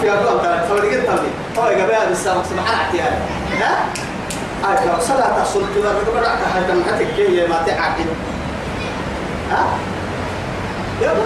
[0.00, 3.12] في أبواب ترى قلت لي هو يقبل بالسامك سبحان اعتياد
[3.60, 8.06] ها لو صلاة الصلاة تقول لك بدأت هاي تمحتك كي ما تعقد
[9.50, 9.66] ها
[11.02, 11.20] يا أبو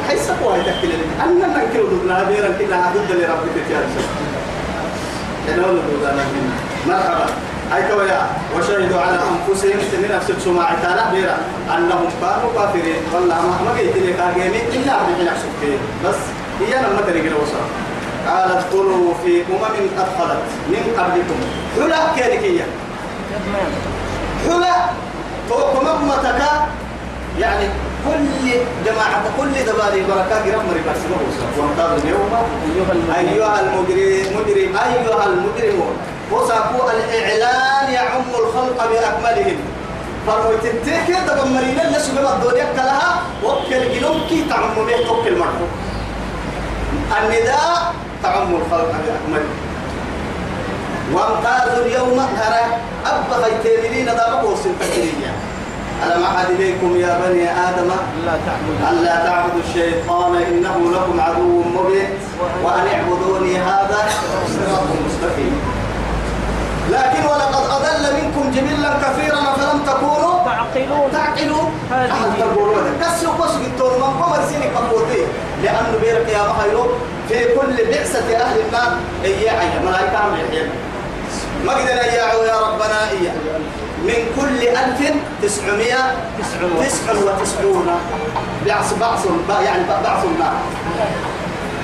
[0.57, 3.83] يتكل أنا ننكر ضدنا بيرا كنا ضد اللي ربك تتيار
[5.48, 6.24] أنا أقول ضدنا
[6.87, 7.26] مرحبا.
[7.76, 8.26] أي كويا.
[8.57, 9.78] وشهدوا على أنفسهم.
[10.02, 11.37] من نفس السماع تعالى بيرا
[11.76, 13.02] أنهم كانوا كافرين.
[13.14, 16.20] والله ما ما قلت لك أجمعين إلا من نفسك بس
[16.61, 17.64] هي لما تريق الوصف
[18.28, 19.62] قال ادخلوا في أمم
[19.98, 21.38] قد من قبلكم.
[21.76, 22.66] حلا كيركية
[24.48, 24.74] حلا
[25.48, 26.42] فوقم أمتك
[27.38, 27.68] يعني
[28.08, 28.50] كل
[28.86, 31.26] جماعة كل دباري بركة جرام مري بس ما هو
[31.58, 32.32] وامتاز اليوم.
[33.18, 35.94] أيها المجرم مجرم أيها المجرمون.
[36.32, 39.58] وساقوا الإعلان يعم الخلق بأكملهم.
[40.26, 45.68] فالمتنتهي تدمرين اللي سبب الدنيا كلها وكل جنوب كي تعم به توكل مرفوع
[47.18, 49.50] النداء تعم الخلق بأكمله
[51.12, 52.64] وامتازوا اليوم ترى
[53.06, 55.32] أبا غيتيرين دابا بوسن تكريا
[56.04, 57.90] ألم أحد إليكم يا بني آدم
[58.90, 59.61] ألا تعبدوا.
[59.68, 62.11] الشيطان إنه لكم عدو مبين
[62.64, 63.98] وأن اعبدوني هذا
[64.54, 65.61] صراط مستقيم.
[66.90, 71.11] لكن ولقد أضل منكم جبلا كثيرا فلم تكونوا تعقلون.
[71.12, 75.22] تعقلوا هذه أهل تقولون كسر قصر التور من قمر سيني قبوتي
[75.62, 76.87] لأنه بيرك يا مخيرو
[77.28, 78.92] في كل بعثة أهل النار.
[79.24, 80.68] إياه ملائكة عم يحيي.
[81.66, 83.34] ما قدر يا يا ربنا إياه.
[84.04, 87.88] من كل ألف تسعمائة تسع وتسعون.
[88.66, 89.26] بعث بعث
[89.64, 90.56] يعني بعث النار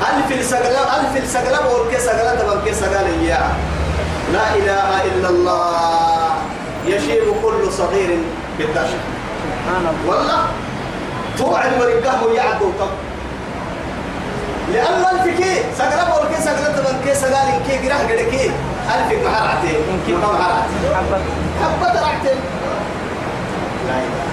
[0.01, 3.51] ألف السجلة ألف السجلة بقول كسجلة تبقى كسجلة إياه
[4.33, 6.31] لا إله إلا الله.
[6.87, 8.19] يشيب كل صغير
[8.61, 8.89] الله.
[10.07, 10.43] والله
[11.39, 12.91] توعد ورقاه يعدو طب.
[14.73, 18.51] لأنه ألف كي سقرب ولا كي سقرب تبان كي سقال؟ كي قراه قد كي
[18.85, 20.21] ألف محرعتين يمكن.
[20.21, 21.19] ما محرعتين حبة.
[21.63, 22.39] حبة رعتين
[23.89, 24.25] لا إله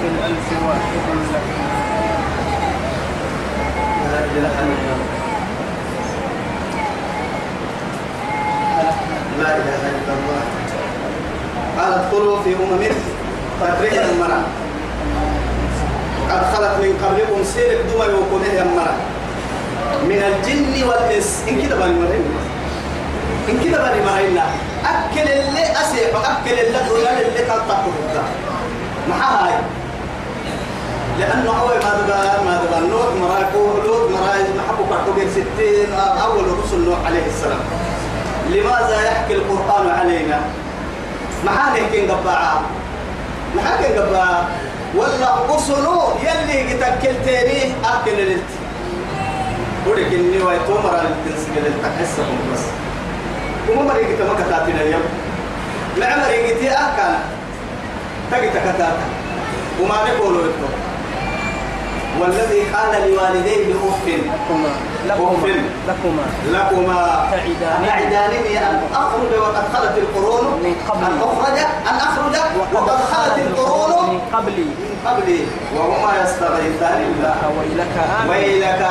[0.00, 0.92] في الألف واحد
[4.12, 5.18] لا إله إلا الله.
[9.38, 10.42] لا إله إلا الله.
[11.78, 12.82] قال ادخلوا في أمم
[13.60, 14.42] تدريج المرأة.
[16.30, 18.98] قد خلت من قبلكم سيرك دول وكونه المرأة.
[20.08, 21.42] من الجن والإنس.
[21.48, 22.48] إن كده بني
[23.48, 24.38] إن كده بني مرين
[24.84, 27.94] أكل اللي أسيح أكل اللي دولار اللي كان تقول
[29.08, 29.54] ما هاي.
[31.18, 36.44] لأنه أول ما دبا ما دبا نوح مراكو لوط مراي محبو كرتو بين ستين أول
[36.64, 37.60] رسل نوح عليه السلام.
[38.48, 40.40] لماذا يحكي القرآن علينا؟
[41.44, 42.10] محاني كين
[43.56, 44.44] محاني كين قبعا
[44.94, 48.50] ولا أصلو يلي قتكلتيني أكل للت
[49.86, 52.60] ولك إني ويتومر على التنسك للتحسهم بس.
[53.70, 55.02] وما مريقة ما كتاتنا اليوم
[56.00, 57.18] مع مريقتي أكنا
[58.32, 58.98] تجي تكتاتا
[59.82, 60.72] وما نقولوا يتوم
[62.20, 64.06] والذي قال لوالديه أف.
[64.06, 64.72] لكما.
[65.08, 66.24] لكما.
[66.52, 67.28] لكما.
[67.86, 70.44] تعدانني أن أخرج وقد خلت القرون.
[70.64, 71.06] من قبلي.
[71.06, 71.58] أن أخرج.
[71.90, 72.36] أن أخرج.
[72.74, 74.14] وقد خلت القرون.
[74.14, 74.64] من قبلي.
[74.64, 75.40] من قبلي.
[75.76, 77.36] وهما يستغيثان الله.
[77.58, 78.30] ويلك آمن.
[78.30, 78.82] ويلك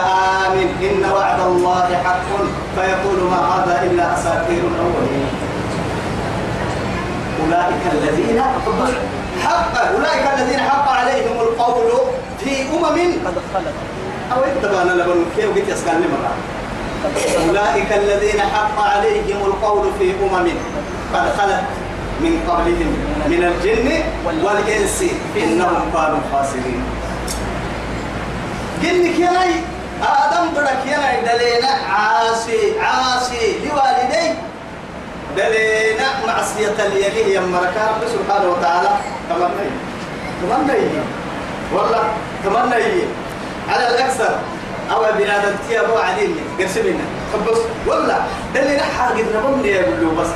[0.46, 0.68] آمن.
[0.82, 2.30] إن وعد الله حق.
[2.76, 5.30] فيقول ما هذا إلا أساطير الأولين.
[7.46, 8.42] أولئك الذين
[9.44, 9.78] حق.
[9.96, 11.92] أولئك الذين حق عليهم القول.
[12.48, 13.74] في أمم قد خلت.
[14.34, 16.32] أو اتبعنا لبن كيف قلت يسكن مرة
[17.04, 20.48] قد خلت أولئك الذين حق عليهم القول في أمم
[21.14, 21.64] قد خلت
[22.20, 22.92] من قبلهم
[23.28, 25.04] من الجن والإنس.
[25.38, 26.84] إنهم كانوا خاسرين.
[28.84, 29.52] جنك ياي
[30.02, 34.34] آدم بدك ياي دلينا عاصي عاصي لوالديه
[35.38, 38.90] دلينا معصية اليليه يا رب سبحانه وتعالى.
[39.30, 39.70] تمنى
[40.42, 41.02] تمنى
[41.74, 42.04] والله
[42.44, 42.76] تمنى
[43.70, 44.36] على الأكثر
[44.92, 48.18] أو بنادم تي أبو عديم قرسمنا خبص والله
[48.56, 50.28] دلينا حاجة نبني يقول له بس.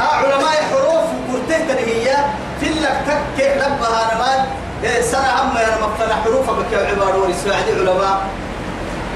[0.00, 2.16] ها علماء حروف وكرتين هي
[2.60, 4.46] في لك تك لبها نماد
[4.84, 8.20] إيه سنة عما أنا مقتنع حروفها بك عبارة ورسالة علماء.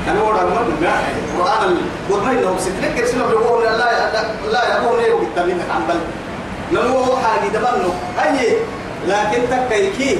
[0.08, 1.00] أنا ورا ما ما
[1.34, 1.76] القرآن
[2.10, 6.00] قد ما إنه ستلك كرسنا بيقول لا لا لا يقول ليه وبالتالي عن بل.
[6.72, 8.56] نمو حاجة دمنه هاي.
[9.08, 10.18] لكن تكيكي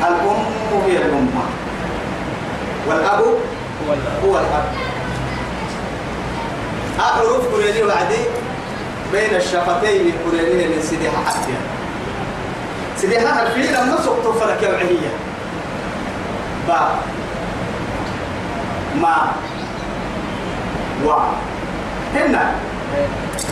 [0.00, 0.44] الأم
[0.86, 1.42] هي الأمة
[2.88, 4.64] والأب هو ال- هو الأب.
[7.00, 8.22] أحرف كريني وعدي
[9.12, 11.52] بين الشفتين كريني من سيديها حتى
[12.96, 15.10] سيديها حرفي لما سقطوا فرك يوعية
[16.68, 16.88] با
[19.00, 19.32] ما.
[21.04, 21.10] و.
[22.14, 22.52] هنا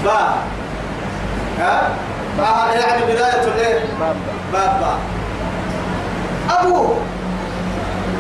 [0.05, 0.35] با
[1.59, 1.89] ها؟
[2.39, 4.17] با يعني بداية الايه باب.
[4.53, 4.99] بابا
[6.51, 6.95] أبو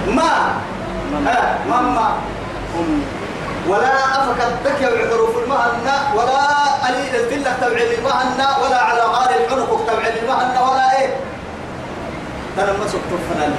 [0.08, 0.32] ما؟
[1.26, 2.08] ها؟ ماما
[2.78, 3.00] أم
[3.68, 6.40] ولا أفكت بك حروف المهنة ولا
[6.87, 11.16] قليل الذلة تبعي المهنة ولا على غار العنق تبعي المهنة ولا إيه؟
[12.56, 13.54] ترى ما سكت الفنان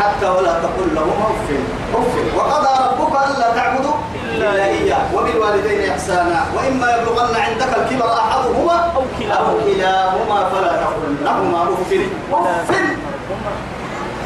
[0.00, 1.48] حتى ولا تقل لهما أف
[1.94, 2.36] أف.
[2.36, 3.81] وقضى ربك ألا إياه
[5.42, 9.50] وبالوالدين إحسانا وإما يبلغن عندك الكبر أحدهما أو كلاهما.
[9.50, 11.92] أو كلاهما فلا تقل لهما أف
[12.32, 12.70] أف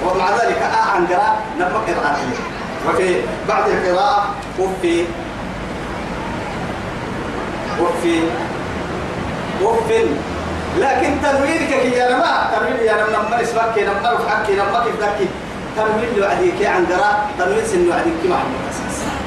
[0.07, 2.17] ومع ذلك آه عن قراءة نبقى قراءة.
[2.89, 4.25] وفي بعد القراءة
[4.59, 5.05] وفي
[7.81, 8.23] وفي
[9.63, 10.05] وفي
[10.79, 15.19] لكن تنوينك يا نما تنوين يا نما نما اسمك نما رفعك نما كيف ذاك
[15.77, 18.39] تنوين لوعديك عن قراءة تنوين سن وعديك كما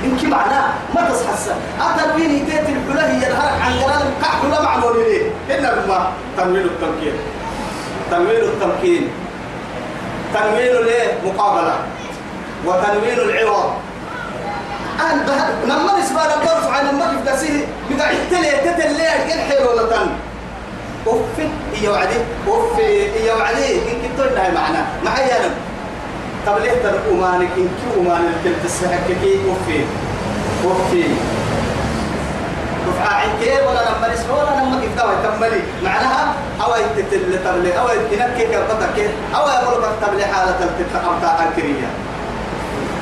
[0.03, 6.11] إن كي معناه ما التنوين يديت الحلا هي الهرق عن قراءة كحلا معنون ليه إنما
[6.37, 7.13] تنوين التمكين.
[8.11, 9.09] تنوين التمكين.
[10.33, 11.75] تنوين الايه مقابلة.
[12.65, 13.73] وتنوين العوض.
[14.99, 19.83] أنا بهد لما نسمع لك عن لما كيف تسيه بقى يتلي تتلي كل حيل ولا
[19.89, 20.09] تن
[21.07, 21.19] أوف
[21.75, 22.15] هي وعدي
[22.47, 24.77] أوف هي وعدي إن كنت لها معنى.
[25.05, 25.49] معي أنا؟
[26.47, 29.67] طب ليه ترى أمانك؟ إن كي أمانك كنت تسحك كي أوف
[30.65, 30.93] أوف
[32.87, 35.61] رفع عينك ولا لما نسمع ولا لما كيف دوا تملي.
[35.83, 41.89] معناها أو يتتل تبلي أو ينكي كبتك أو يقول لك تبلي حالة التقطع الكرية.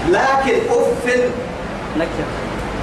[0.10, 1.06] لكن أف
[1.97, 2.28] نكر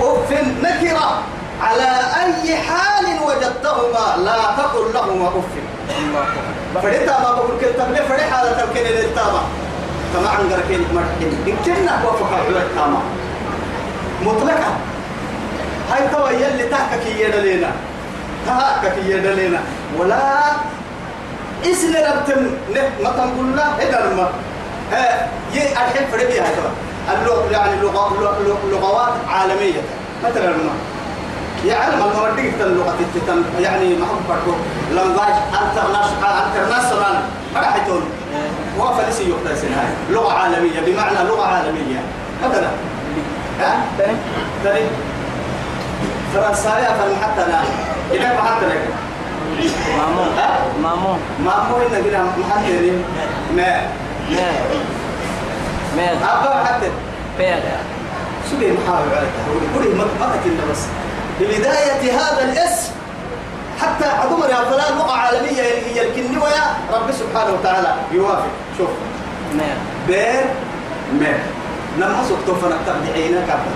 [0.01, 1.23] أف نكرة
[1.63, 1.89] على
[2.23, 5.53] أي حال وجدتهما لا تقل لهما أف.
[5.99, 6.81] الله أكبر.
[6.83, 9.41] فريتا ما بقول كل تبلي فري حالة الكرية للتامة
[10.15, 11.33] كما عن قركين مرحين.
[11.47, 12.99] إن كنا وفق عيوة تامة
[14.23, 14.71] مطلقة
[15.91, 17.71] هاي توا يلي تحكك يدلينا.
[18.47, 19.61] تحكك يدلينا.
[19.99, 20.19] ولا
[21.65, 22.43] اسم ربتم
[22.75, 24.29] نه تنقول لا هذا ما.
[24.93, 26.71] ها ي الحين فرق بيها توا.
[27.15, 27.81] اللغة يعني
[28.71, 29.83] لغوات عالمية.
[30.25, 30.75] مثلا ما.
[31.67, 33.97] يعلم المودي اللغة التتم يعني
[34.29, 34.57] برضو
[34.95, 37.17] لانجاج انترناشونال انترناشونال
[37.55, 38.03] ما راح يتون.
[38.81, 42.03] هو فلسي يقتل هاي لغة عالمية بمعنى لغة عالمية
[42.45, 42.71] مثلا
[43.61, 44.17] ها تاني
[44.65, 44.87] تاني
[46.35, 47.63] فرنساوية فلم حتى أنا
[48.13, 48.81] إذا ما حتى لك
[49.99, 50.25] مامو؟
[50.83, 52.91] مامو ما هو إن كده محتى
[53.57, 53.87] ما
[54.31, 54.65] مال
[55.97, 56.91] مال أبا حتى
[57.39, 57.63] بير
[58.51, 60.79] شو بيه محاول على التحول ما ما بس
[61.41, 62.93] ببداية هذا الاسم
[63.81, 68.91] حتى عمر يا فلان لغة عالمية هي الكنوية رب سبحانه وتعالى يوافق شوف.
[69.55, 70.45] مال بير
[71.21, 71.39] مير.
[71.99, 73.75] لما سكتوا فنكتب بعينك قبل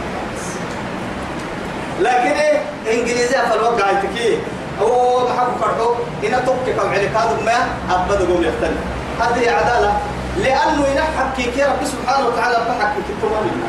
[2.01, 2.59] لكن إيه؟
[2.93, 4.39] انجليزيه فالوقع تكي.
[4.83, 5.95] هو محب فرحو.
[6.23, 7.57] هنا توكي كم هذا ما
[7.95, 8.79] أبدا قوم يختلف.
[9.21, 9.93] هذه عدالة.
[10.37, 13.69] لأنه ينحك كي رب سبحانه وتعالى بحك كي ما بينا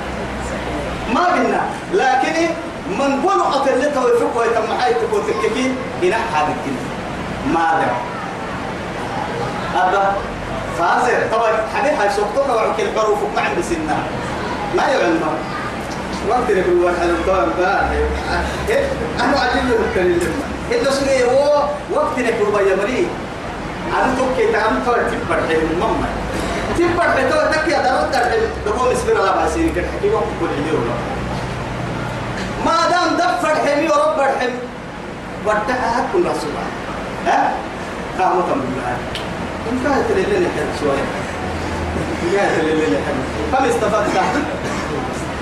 [1.13, 1.61] ما بينا
[1.93, 2.49] لكن إيه؟
[2.89, 6.53] من بلغة اللي توفق ويتم حي تكون تككي ينحك هذا
[7.53, 7.93] ما له
[9.81, 10.13] أبا.
[10.79, 13.97] فازر طبعا حديث هاي سوقتك وعك الحروف ما عند سنة.
[14.77, 15.21] ما يعلم
[16.29, 17.89] وقت نقول واحد طبعا
[19.19, 20.33] أنا عجيب الكلمة
[20.71, 21.63] إذا سنة هو؟
[21.93, 23.07] وقت نقول بيا مري
[23.97, 26.07] أنا توكي تعمل تور تبر حين ماما.
[26.77, 28.23] تبر حين تور تكي أدرس تر
[28.65, 29.85] دبوا مسبر على باسين كده.
[29.99, 30.89] حكي وقت كل يوم.
[32.65, 34.53] ما دام دفر حمي ورب الحم
[35.45, 36.51] ودعها كل رسول
[37.27, 37.51] ها؟
[38.19, 38.97] قاموا بالله
[39.71, 41.05] انتهت الليل حد شوية
[42.23, 44.17] انتهت الليل حد كم استفدت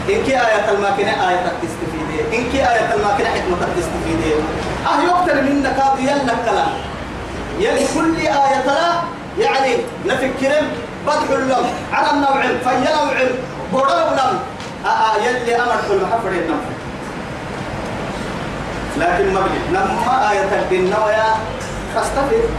[0.09, 4.33] إنك آية الماكنة آية تستفيد إنك آية الماكنة حكمة تستفيد
[4.87, 6.69] أه يقتل منك هذا يلا كلام
[7.59, 8.93] يلي كل آية لا
[9.39, 9.75] يعني
[10.05, 10.53] نفكر
[11.07, 13.13] بدح اللم على النوع في نوع
[13.73, 14.39] برو لم
[14.85, 16.57] آه يلي أمر كل محفر النوع
[18.97, 21.35] لكن مبلغ لما آية الدنيا
[21.95, 22.49] فاستفد.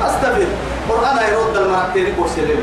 [0.00, 0.48] فاستفد
[0.88, 2.62] قرآن يرد المرتين كورسلين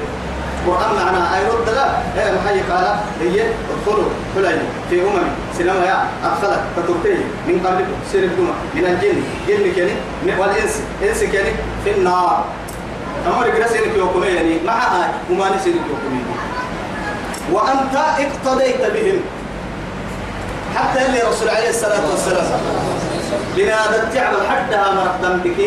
[0.68, 1.86] قرآن معنا أي رد لا
[2.18, 4.60] إيه محي قال هي ادخلوا حلي
[4.90, 5.28] في أمم
[5.58, 7.18] سينما يا أدخلت تتركي
[7.48, 11.54] من قبلكم سير الدمى من الجن جن كني والإنس إنس كني
[11.84, 12.46] في النار.
[13.28, 16.22] أمر جرسينك يوكمي يعني معها وما نسينك يوكمي
[17.52, 19.20] وأنت اقتديت بهم.
[20.76, 22.62] حتى اللي رسول عليه الصلاة والسلام.
[23.56, 25.60] بنادى تعمل حدها مرقدم بك؟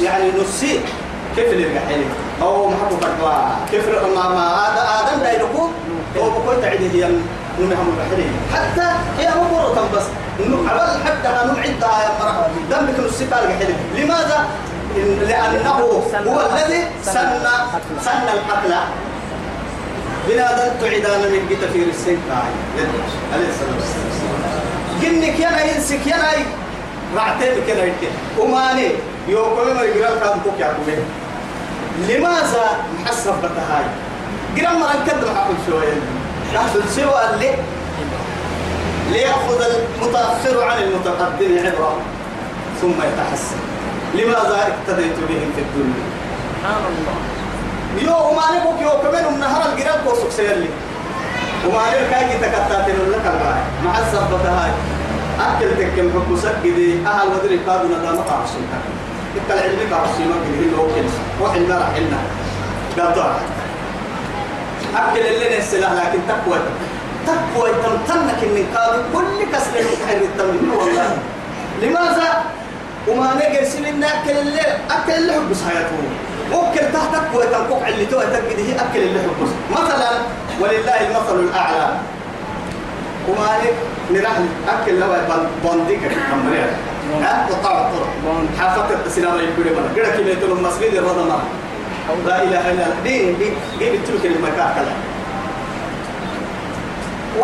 [0.00, 0.80] يعني نسي
[1.36, 1.80] كيف اللي رجع
[2.42, 3.34] أو محبو فتوى
[3.70, 4.66] كيف ما ما
[5.00, 5.68] آدم دايلكو
[6.18, 7.08] هو بكل تعدي هي
[7.60, 10.02] نمهم البحرين حتى هي مبورة بس.
[10.40, 14.46] عبال حدها نمعدها يا مرة دم بك نسي بالك لماذا؟
[15.28, 17.28] لأنه هو الذي سن
[18.04, 18.74] سن القتل.
[20.28, 22.18] بنادم تعدانا من جيت في السن
[23.32, 24.60] عليه الصلاة والسلام.
[25.02, 26.16] جنك يا ينسك يا
[27.16, 27.52] رعتين
[27.86, 28.88] يك وماني
[29.28, 30.98] يوم كم ما يقرأ كم كوك يا كومي.
[32.08, 32.64] لماذا
[33.00, 33.84] محسب بتهاي؟
[34.56, 35.98] قرأ مرة كده حقول شوية.
[36.54, 37.54] يحصل سوى اللي
[39.12, 41.96] ليأخذ المتأخر عن المتقدم عبرة
[42.80, 43.60] ثم يتحسن.
[44.14, 46.04] لماذا اقتديت بهم في الدنيا؟
[46.60, 47.16] سبحان الله
[48.02, 50.68] يو ما نبوك يو كمان من نهر الجرال كوسك سيرلي
[51.66, 53.60] وما نبوك كاي تكتاتين لك الباي.
[53.84, 54.70] مع الزبطة هاي
[55.40, 57.06] أكل تكم حب سكدي.
[57.06, 58.66] أهل ودري كادو ندام قارسين
[59.36, 61.12] إنت العلم قارسين ما كده اللي هو كنس
[61.42, 62.18] وحل ما راح لنا
[63.10, 63.32] قطع.
[64.96, 66.58] أكل اللي نسلا لكن تقوى.
[67.26, 71.18] تقوى تمتنك إن كادو كل كسر الحر التمنين والله.
[71.82, 72.44] لماذا؟
[73.08, 74.60] وما نقل سنين أكل اللي
[74.90, 75.96] أكل اللي حب حياته
[76.52, 80.10] ممكن تحتك وتنقق اللي تو تجد أكل اللي حب مثلا
[80.60, 81.96] ولله المثل الأعلى.
[83.28, 83.74] وما عليك
[84.10, 85.08] نرحل أكل لو
[85.64, 86.00] بنديك
[86.30, 86.76] كمريا
[87.22, 88.08] ها؟ قطع الطرق.
[88.58, 89.34] حافظت السلام
[89.96, 91.40] كده كده المسجد الرضا
[92.26, 92.96] لا إله إلا الله.
[93.04, 93.54] دين دين.
[93.78, 94.92] جيب التلك المكان كلا
[97.38, 97.42] و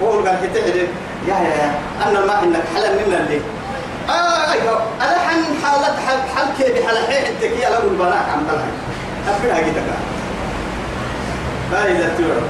[0.00, 0.86] وهو قال حتى يا
[1.28, 1.74] يا يا.
[2.06, 3.40] أنا ما إنك حلال منا اللي
[4.08, 4.80] آه أيوه.
[5.02, 8.66] أنا حن حالة حل حل كي بحال حين أنت كي أنا أقول بناك عم بلها
[9.28, 9.96] أبدا هاي تكا
[11.72, 12.42] هاي ذا تورا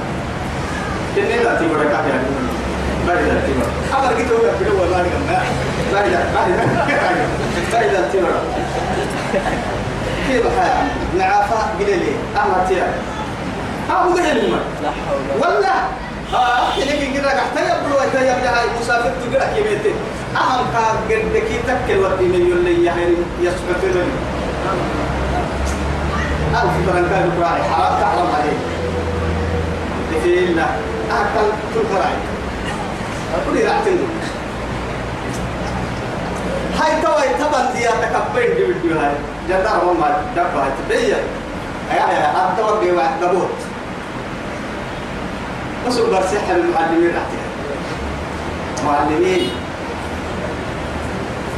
[1.15, 2.11] كني ذا تورا كافي
[3.13, 5.03] ذا تورا أمر كي تورا في الأول ما
[5.93, 6.19] ذا
[7.73, 8.41] هاي ذا تورا
[10.27, 10.87] كيف حال
[11.17, 12.93] نعافة قليلي أما تيا
[13.89, 14.51] أبو قليل
[14.83, 15.73] لا حول ولا
[16.33, 19.95] ها كده كده قحتا يبلو أنت يبلع مسافر تقرأ كيمتين
[20.35, 20.65] أهم
[21.09, 24.17] كان قد كي تكل ودي من يولي يحير يسحب مني
[26.53, 28.57] ألف برنكان براعي حرام تعلم عليه
[30.23, 30.69] في الله
[31.11, 32.36] أكل كل براعي
[33.35, 33.97] أقول لي رعتني
[36.79, 39.11] هاي توي تبان دي أتكبر دي بدو هاي
[39.49, 41.15] جدار ما دبا تبين
[41.91, 43.49] أيا أيا أتوقع واحد دبوت
[45.87, 47.47] وصل برسيح المعلمين رحتها
[48.85, 49.49] معلمين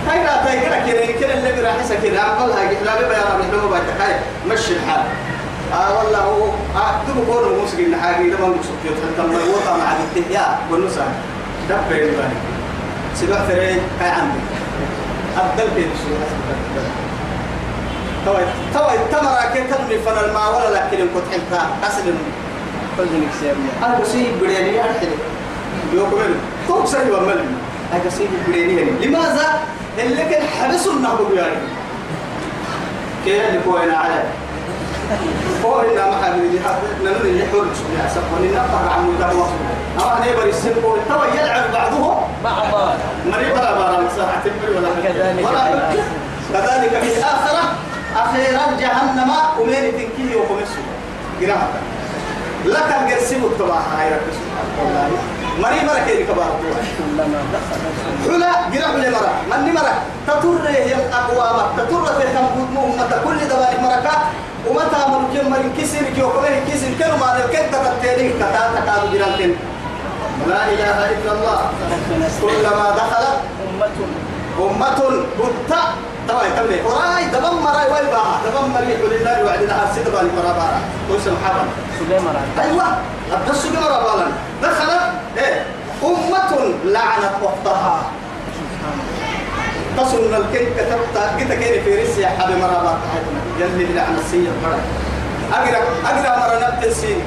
[0.08, 3.40] هاي لا تاي كده كده اللي راح يسا كده عقل هاي لا بيبقى يا رب
[3.40, 4.16] نحن ما بتحاي
[4.48, 5.02] مشي الحال
[5.74, 6.46] آه والله هو
[6.76, 8.70] آه تبغى كون إن حاجة إذا ما نقصد
[9.10, 11.08] أنت ما يوطى مع الاتهياء والنسا
[11.70, 12.40] دبر الباني
[13.16, 14.40] سبع فرين هاي عندي
[15.38, 16.18] أبدل بين الشيء
[18.26, 18.44] توي
[18.74, 22.14] توي تمرة كده تمني فن الماء ولا لكن كنت حلتها أصل
[22.98, 25.08] حزنك سيرنا أنا بسيب برياني أرحل
[25.94, 26.36] يوكمل
[26.68, 27.46] توك سري ومل
[27.94, 29.60] أنا بسيب برياني لماذا؟
[30.00, 31.56] اللي كان حبسوا النهب يعني
[33.26, 34.24] كيف اللي كوينا على
[35.66, 36.34] هو إن ما حد
[37.04, 37.46] نمر اللي
[38.10, 38.56] سبحان الله.
[38.56, 43.74] نقطع عن مدة وصل أما أنا يبغى يسيب كوي توا يلعب بعضهم بعضا مريض ولا
[43.74, 45.92] بارا مساحة تبري ولا كذلك ولا
[46.54, 47.64] كذلك في الآخرة
[48.16, 50.82] أخيرا جهنم ومين تنكيه وخمسه
[51.42, 51.70] قراءة
[52.66, 55.10] لك القرسم الطباع هاي رب سبحانه والله
[55.62, 56.52] مري مرة كيري كبار؟
[58.28, 59.34] حلا جرح لي مرة.
[59.52, 59.94] من مرة
[60.28, 61.66] تطر هي أقوامك.
[61.78, 64.18] تطر في تنبوت أمة كل دوال مركة
[64.68, 69.56] ومتى ممكن مرين كسر كي وكمان كسر كانوا ما ذكرت تتتيني كتا تكاد جرانتين
[70.48, 71.60] لا إله إلا الله.
[72.42, 73.98] كلما دخلت أمة
[74.60, 75.00] أمة
[75.40, 75.82] بطة
[76.30, 80.80] طبعا تبني وراي دبم مراي وين بقى دبم مري حلنا وعدنا هرسي دبالي مرا بارا
[81.10, 81.64] وسم حبا
[82.00, 82.86] سليمان أيوة.
[83.34, 84.28] الدس مرا بالا
[84.64, 85.02] دخلت
[85.38, 85.66] إيه؟
[86.04, 88.02] أمة لعنت أختها.
[89.98, 93.00] تصل الكيك كتبت كده كده في رسي حبي مرا بارا
[93.60, 94.80] يلي لعنة السيئة مرا
[95.54, 97.22] أقرأ أقرأ مرا نبت السين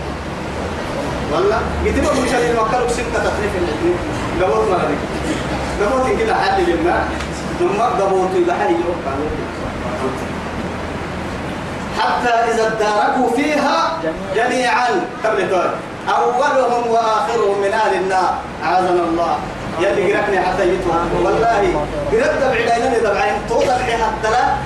[1.33, 1.61] والله.
[1.85, 3.97] قلت له مش اللي مكروا ستة تخليف الاثنين
[4.43, 4.97] قبوت مرا دي
[5.85, 7.05] قبوت كده حل لما
[7.59, 8.75] ثم قبوت إذا حي
[11.99, 13.99] حتى إذا اداركوا فيها
[14.37, 14.89] جميعا.
[15.25, 15.71] تبلتون
[16.09, 18.35] أولهم وآخرهم من أهل النار.
[18.65, 19.37] أعاذنا الله.
[19.81, 21.75] يلي قرأني حتى يتوب والله
[22.13, 23.35] قرأت بعيدين دبعين.
[23.49, 24.59] توضع بها الدلاء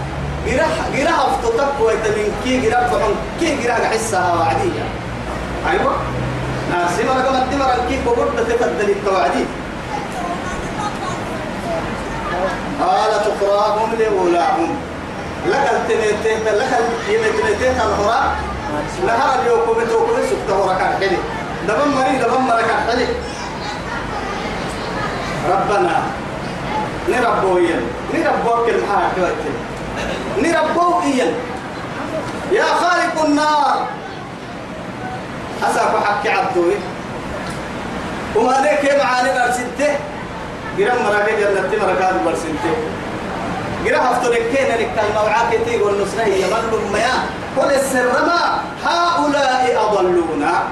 [0.46, 2.32] قرأ قرأ أفتتك ويتمين.
[2.44, 4.84] كي قرأ فحن كي قرأ حسها وعدية.
[5.70, 5.92] أيوة.
[6.76, 9.44] ناسي مرة قمت مرة كي بقول تتدل التوعدي
[12.80, 14.76] قال تقراهم لأولاهم
[15.46, 16.72] لك التنيتين لك
[17.08, 18.36] اليمتنيتين الهراء
[19.06, 21.16] نهار اليوم بتوكل سكته وركع حلي
[21.68, 23.06] دبم مري دبم مركع حلي
[25.50, 26.02] ربنا
[27.08, 27.82] نربو إيان
[28.14, 29.56] نربو كل حاجة كويتين
[30.42, 31.32] نربو إيان
[32.52, 33.86] يا خالق النار.
[35.62, 36.74] أسأل حكي عبدوي
[38.36, 39.92] وما لك معاني برسنته
[40.78, 42.74] قرام مراكي جنة مراكات برسنته
[43.86, 46.44] قرام هفتونك كينا نكال موعاك تيغو النسنة هي
[46.92, 47.14] ميا
[47.56, 50.62] قل السر ما هؤلاء أضلونا.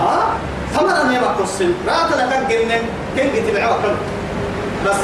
[0.00, 0.34] ها؟
[0.74, 2.82] ثمرا يما قصن؟ رات لك جنن.
[3.16, 3.76] كن تبعوا
[4.86, 4.96] بس.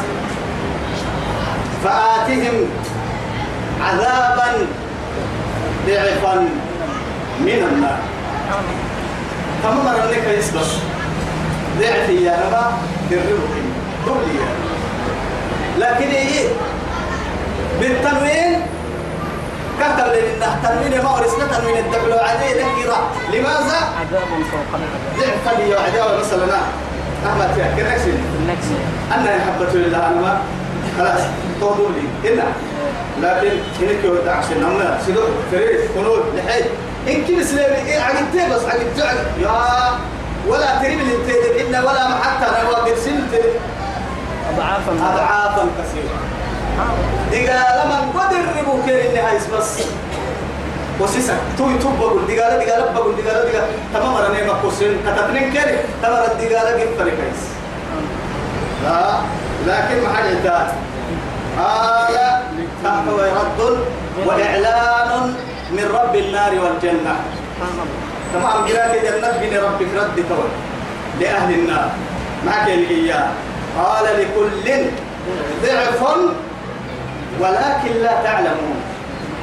[1.84, 2.68] فآتهم
[3.80, 4.66] عذابا
[5.86, 6.48] ضعفا
[7.40, 8.17] من النار.
[9.62, 10.70] ثمرا لك يسبس
[11.80, 12.72] ضعف يا ربا
[13.10, 13.54] بالربح
[14.06, 14.38] دولي
[15.78, 16.48] لكن إيه؟
[17.80, 18.60] بالتنوين؟
[19.80, 24.68] كتب لنا تنوين ما ورثنا تنوين الدبل عليه نكرة لماذا؟ عذاب فوق.
[24.74, 26.58] العذاب ضعفا يا عداوة مثلا.
[27.26, 28.66] أحمد يا كنكسي النكس
[29.14, 30.40] أنا يحبت لله أنا
[30.98, 31.20] خلاص
[31.60, 32.30] طولوا لي.
[32.30, 32.44] هنا
[33.22, 35.20] لكن هناك يودع عشان نمنا سيدو
[35.52, 36.64] فريد كنود لحيد
[37.08, 39.50] إن كل سلامي إيه عقدتي بس عقدتي عقد يا
[40.48, 43.34] ولا تريد اللي تدري إن ولا حتى أنا واقف سنت
[44.54, 44.92] أضعافا.
[44.92, 46.18] أضعافا كثيرة
[47.32, 49.78] دقالة من قدر ربو كير إني هايس بس.
[51.00, 53.66] وسيسا توي توب بقول دقالة دقالة بقول دقالة دقالة.
[53.94, 57.40] تمام رني ما كوسين كتبنين كير تمام الدقالة جيب فريقيس
[58.84, 59.14] لا
[59.66, 60.70] لكن ما حاجة ذات
[61.58, 62.42] آية
[62.84, 63.78] فهو رد
[64.26, 65.34] وإعلان
[65.72, 67.14] من رب النار والجنة.
[68.32, 70.50] تمام قراءة جنة بن ربك رد كون
[71.20, 71.90] لأهل النار.
[72.46, 73.28] معك إياه.
[73.78, 74.84] قال لكل
[75.62, 76.02] ضعف
[77.40, 78.78] ولكن لا تعلمون.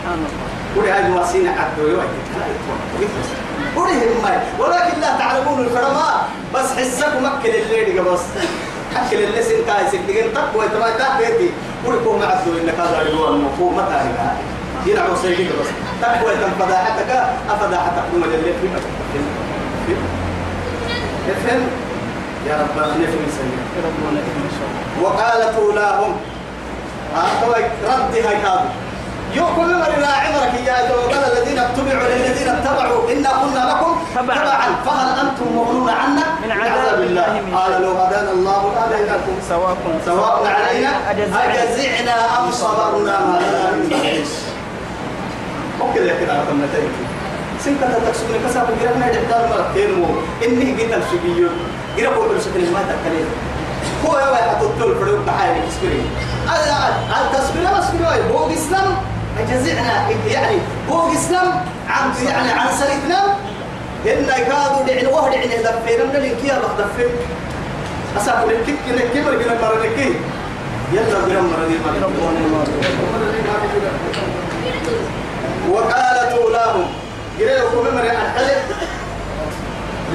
[0.06, 0.46] سبحان الله
[0.76, 2.08] قولي هاي مواسين عدو يوعد
[3.76, 4.26] قولي هم
[4.60, 8.20] ولكن لا تعلمون الفرماء بس حسك مكل الليل بس
[8.96, 11.50] أكل اللي سنتاي سنتين تقوى تما تحبيتي
[11.86, 14.36] قولي كوم عدو إنك هذا اللي هو المفهوم متى هنا
[14.86, 15.70] يلعبوا سيدي بس.
[16.02, 17.12] تقوى فضاحتك
[17.50, 18.28] أفضاحتك بما
[19.86, 19.94] في
[21.32, 21.62] افهم؟
[22.48, 23.58] يا رب نفهم سيدي
[23.88, 26.16] ربنا إن شاء الله وقالت أولاهم
[27.84, 28.70] رد هاي كابو
[29.34, 34.76] يوكل من لا عبرك يا وقال الذين اتبعوا للذين اتبعوا إنا كنا لكم تبعا.
[34.86, 41.12] فهل أنتم مغنون عنا من عذاب الله قال لو هدانا الله لهديناكم سواء سواء علينا
[41.12, 42.40] أجزعنا.
[42.40, 44.26] أم صبرنا ما لنا من
[45.90, 46.90] وكذا كده على كلمتين
[47.66, 50.06] سنكة تكسبني كسب جرنا جدار مرتين مو.
[50.46, 51.50] إني جيت السبيو
[51.98, 53.28] جرا بقول سكني ما تكلم
[54.06, 56.02] هو يا واحد تطول فريق بحالي تسبري
[57.22, 58.96] التسبير مسبري هو الإسلام
[59.40, 60.58] أجزعنا يعني
[60.92, 61.48] هو الإسلام
[61.90, 63.24] عن يعني عن سنتنا
[64.06, 67.10] إن كادوا دعنا وهد دعنا دفينا من الإنكيا بخدفين
[68.18, 70.14] أسافر الكيك كنا كبر كنا مرة كي
[70.94, 71.76] يلا بنا مرة دي
[75.72, 76.86] وقالت أولاهم.
[77.39, 78.61] جري يوكم مرة الحلق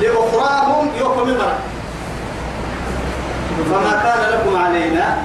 [0.01, 1.59] لأخراهم يوكم مرة.
[3.70, 5.16] فما كان لكم علينا؟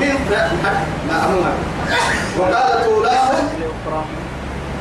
[0.00, 0.16] من
[1.08, 1.52] ما أمر
[2.38, 3.48] وقالت أولاهم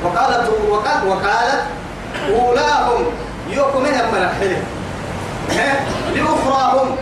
[0.03, 1.63] وقالت وقالت وقالت
[2.29, 3.05] أولاهم
[3.83, 4.63] من الحلق
[5.51, 5.79] ها؟
[6.15, 6.95] لأخراهم.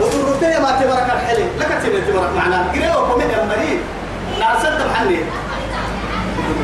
[0.00, 3.80] وذرتي ما تبرك الحلم لك تبرك معنا قريوا كم يا مريض.
[4.40, 4.80] نعسد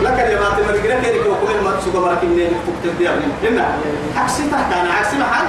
[0.05, 3.67] لك اللي ما تبرك قريوا كيرك وكم ما تسوق برك منين تكتب بيا من هنا
[4.17, 5.47] عكسي تحت أنا عكسي محل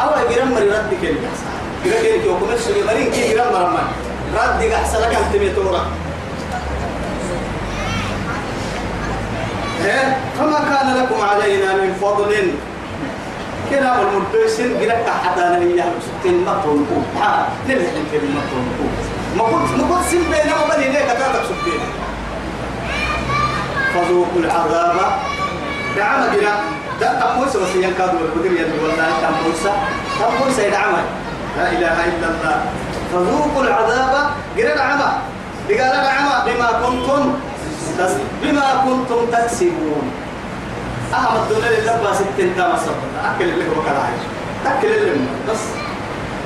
[0.00, 1.18] أول قريوا مريض رد كيرك
[1.84, 3.82] قريوا كيرك وكم تسوق مريض كي قريوا مرمى
[4.34, 5.86] رد أحسن لك أنت ميتورا
[10.38, 12.50] فما كان لكم علينا من فضل.
[13.70, 18.90] كنا والمدرسين قلت حتى أنا هي ستين مطون كوب ها نلحق في المطون كوب
[19.36, 21.80] ما كنت ما كنت سن بينه وبين هناك تاتك سبين
[23.96, 24.96] فذوقوا العذاب
[25.96, 26.54] دعم بنا
[27.00, 29.62] ده تموس بس ينكادوا القدر يدي والله تموس
[30.20, 30.92] تموس يدعم
[31.56, 32.56] لا إله إلا الله.
[33.12, 34.30] فذوقوا العذاب.
[34.56, 35.10] قرأ العمى
[35.68, 37.34] بقال العمى بما كنتم
[38.42, 40.10] بما كنتم تكسبون.
[41.14, 42.92] أهم الدنيا اللي بس التنتا مصر
[43.24, 44.22] أكل اللي هو كلا عايش
[44.66, 45.12] أكل اللي
[45.48, 45.62] بس.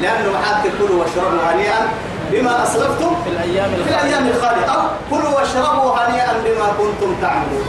[0.03, 1.89] لأنه حتى كلوا واشربوا هنيئا.
[2.33, 4.64] بما أسلفتم في الأيام في الأيام الخالية.
[4.64, 7.66] أو كلوا واشربوا هنيئا بما كنتم تعملون.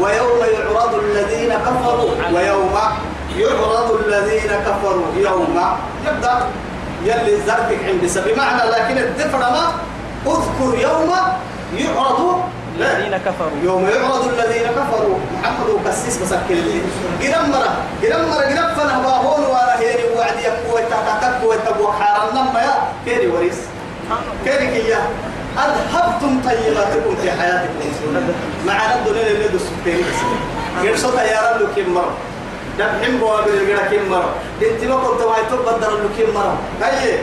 [0.00, 2.10] ويوم يعرض الذين كفروا.
[2.34, 2.74] ويوم
[3.36, 5.06] يعرض الذين كفروا.
[5.16, 5.60] يوم
[6.06, 6.34] يبدأ
[7.04, 9.72] يلي زرتك عند بمعنى لكن الدفر ما؟
[10.26, 11.12] اذكر يوم
[11.76, 12.42] يعرض
[12.76, 13.58] الذين كفروا.
[13.62, 15.18] يوم يعرض الذين كفروا.
[15.34, 16.80] محمد وكسيس مسكر لي
[17.22, 22.60] قرم مرة قرم مرة قرم فنه باهون وأنا هيري وعد يكوي تحتك ويتبو حارم نما
[22.60, 22.74] يا.
[23.04, 23.58] كيري وريس؟
[24.44, 25.00] كيري كيا؟
[25.58, 27.90] أذهبتم طيباتكم في حياتكم؟
[28.66, 29.96] معنا الدنيا اللي ندرس في
[30.82, 32.14] غير صوت يا رب كم مرة؟
[32.78, 34.34] دبحين بوابل الجرا كم مرة.
[34.62, 36.56] انت ما كنت ما يتوب بدر له كم مرة.
[36.82, 37.18] هاي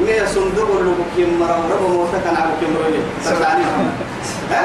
[0.00, 0.68] مية صندوق
[1.16, 2.50] كم مرة؟ ربما موتك أنا
[3.24, 3.66] سبعين
[4.50, 4.64] ها؟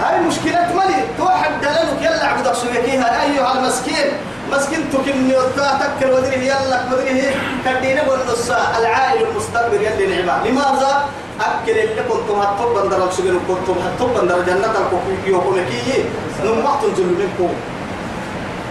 [0.00, 1.04] هاي مشكلة مالي.
[1.18, 4.08] توحد دلالك يلا عبد سويكيها أيها المسكين.
[4.52, 7.30] مسكين تكن يوتا تكل ودريه يلا ودريه
[7.64, 10.48] كدينا بالنص العائل المستقبل يلي نعمة.
[10.48, 11.04] لماذا؟
[11.40, 16.04] أكل اللي كنتم هتطب بندر السجن كنتم هتطب بندر جنة الكوكيو كي
[16.44, 17.54] نم وقت تنزل منكم.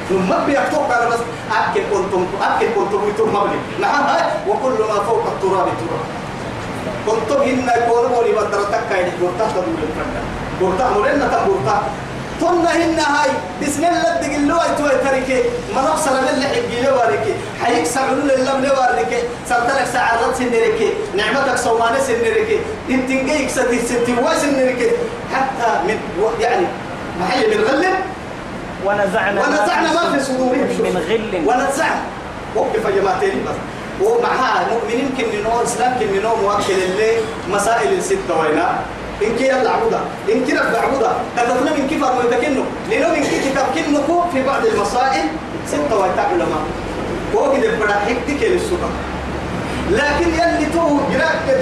[0.09, 1.19] ثم بيكتب على بس
[1.51, 6.03] أكل كنتم أكل كنتم يتم مبلي نعم هاي وكل ما فوق التراب تراب.
[7.07, 10.15] كنتم إن يكون ولي بدر تكا يدي بورتا تدور الفرد
[10.59, 11.83] بورتا مرنا تبورتا
[12.41, 13.29] ثم هن هاي
[13.61, 15.45] بسم الله تقول له أيتوا تريك.
[15.75, 17.25] ما نقصر من اللي حقي له وارك
[17.63, 19.11] حيك سعون الله له وارك
[19.49, 20.79] سرتلك سعرات سنرك.
[21.15, 22.59] نعمتك سوانة سنرك.
[22.89, 24.81] انت جيك ستي ستي سنرك.
[25.33, 25.97] حتى من
[26.39, 26.65] يعني
[27.19, 27.95] محل من غلب
[28.85, 30.67] ونزعنا ونزعنا ما في صدورهم.
[30.83, 31.33] من غل.
[31.47, 32.01] ونزعنا.
[32.55, 33.57] وقف يا جماعتين بس.
[34.01, 37.11] ومعها مؤمنين كن نو إسلام كن نو موكل اللي
[37.49, 38.67] مسائل الستة وينا.
[39.23, 39.99] إن كي يلا عبودا
[40.31, 44.43] إن كي رفع عبودا كتبنا من كيف أرمي تكنو لأنه من كي كتاب كنكو في
[44.43, 45.25] بعض المسائل
[45.67, 46.63] ستة ويتا علماء.
[47.33, 48.79] وقد البرا حكتك للسوق
[49.91, 50.99] لكن يلي تو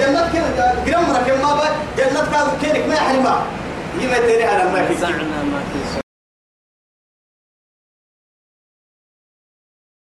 [0.00, 0.44] جنة كن
[0.86, 1.66] جرام ركن ما با
[1.98, 3.42] جنة كان كينك ما يحرمها.
[4.00, 4.16] يما
[4.54, 6.01] أنا ما في ونزعنا ما في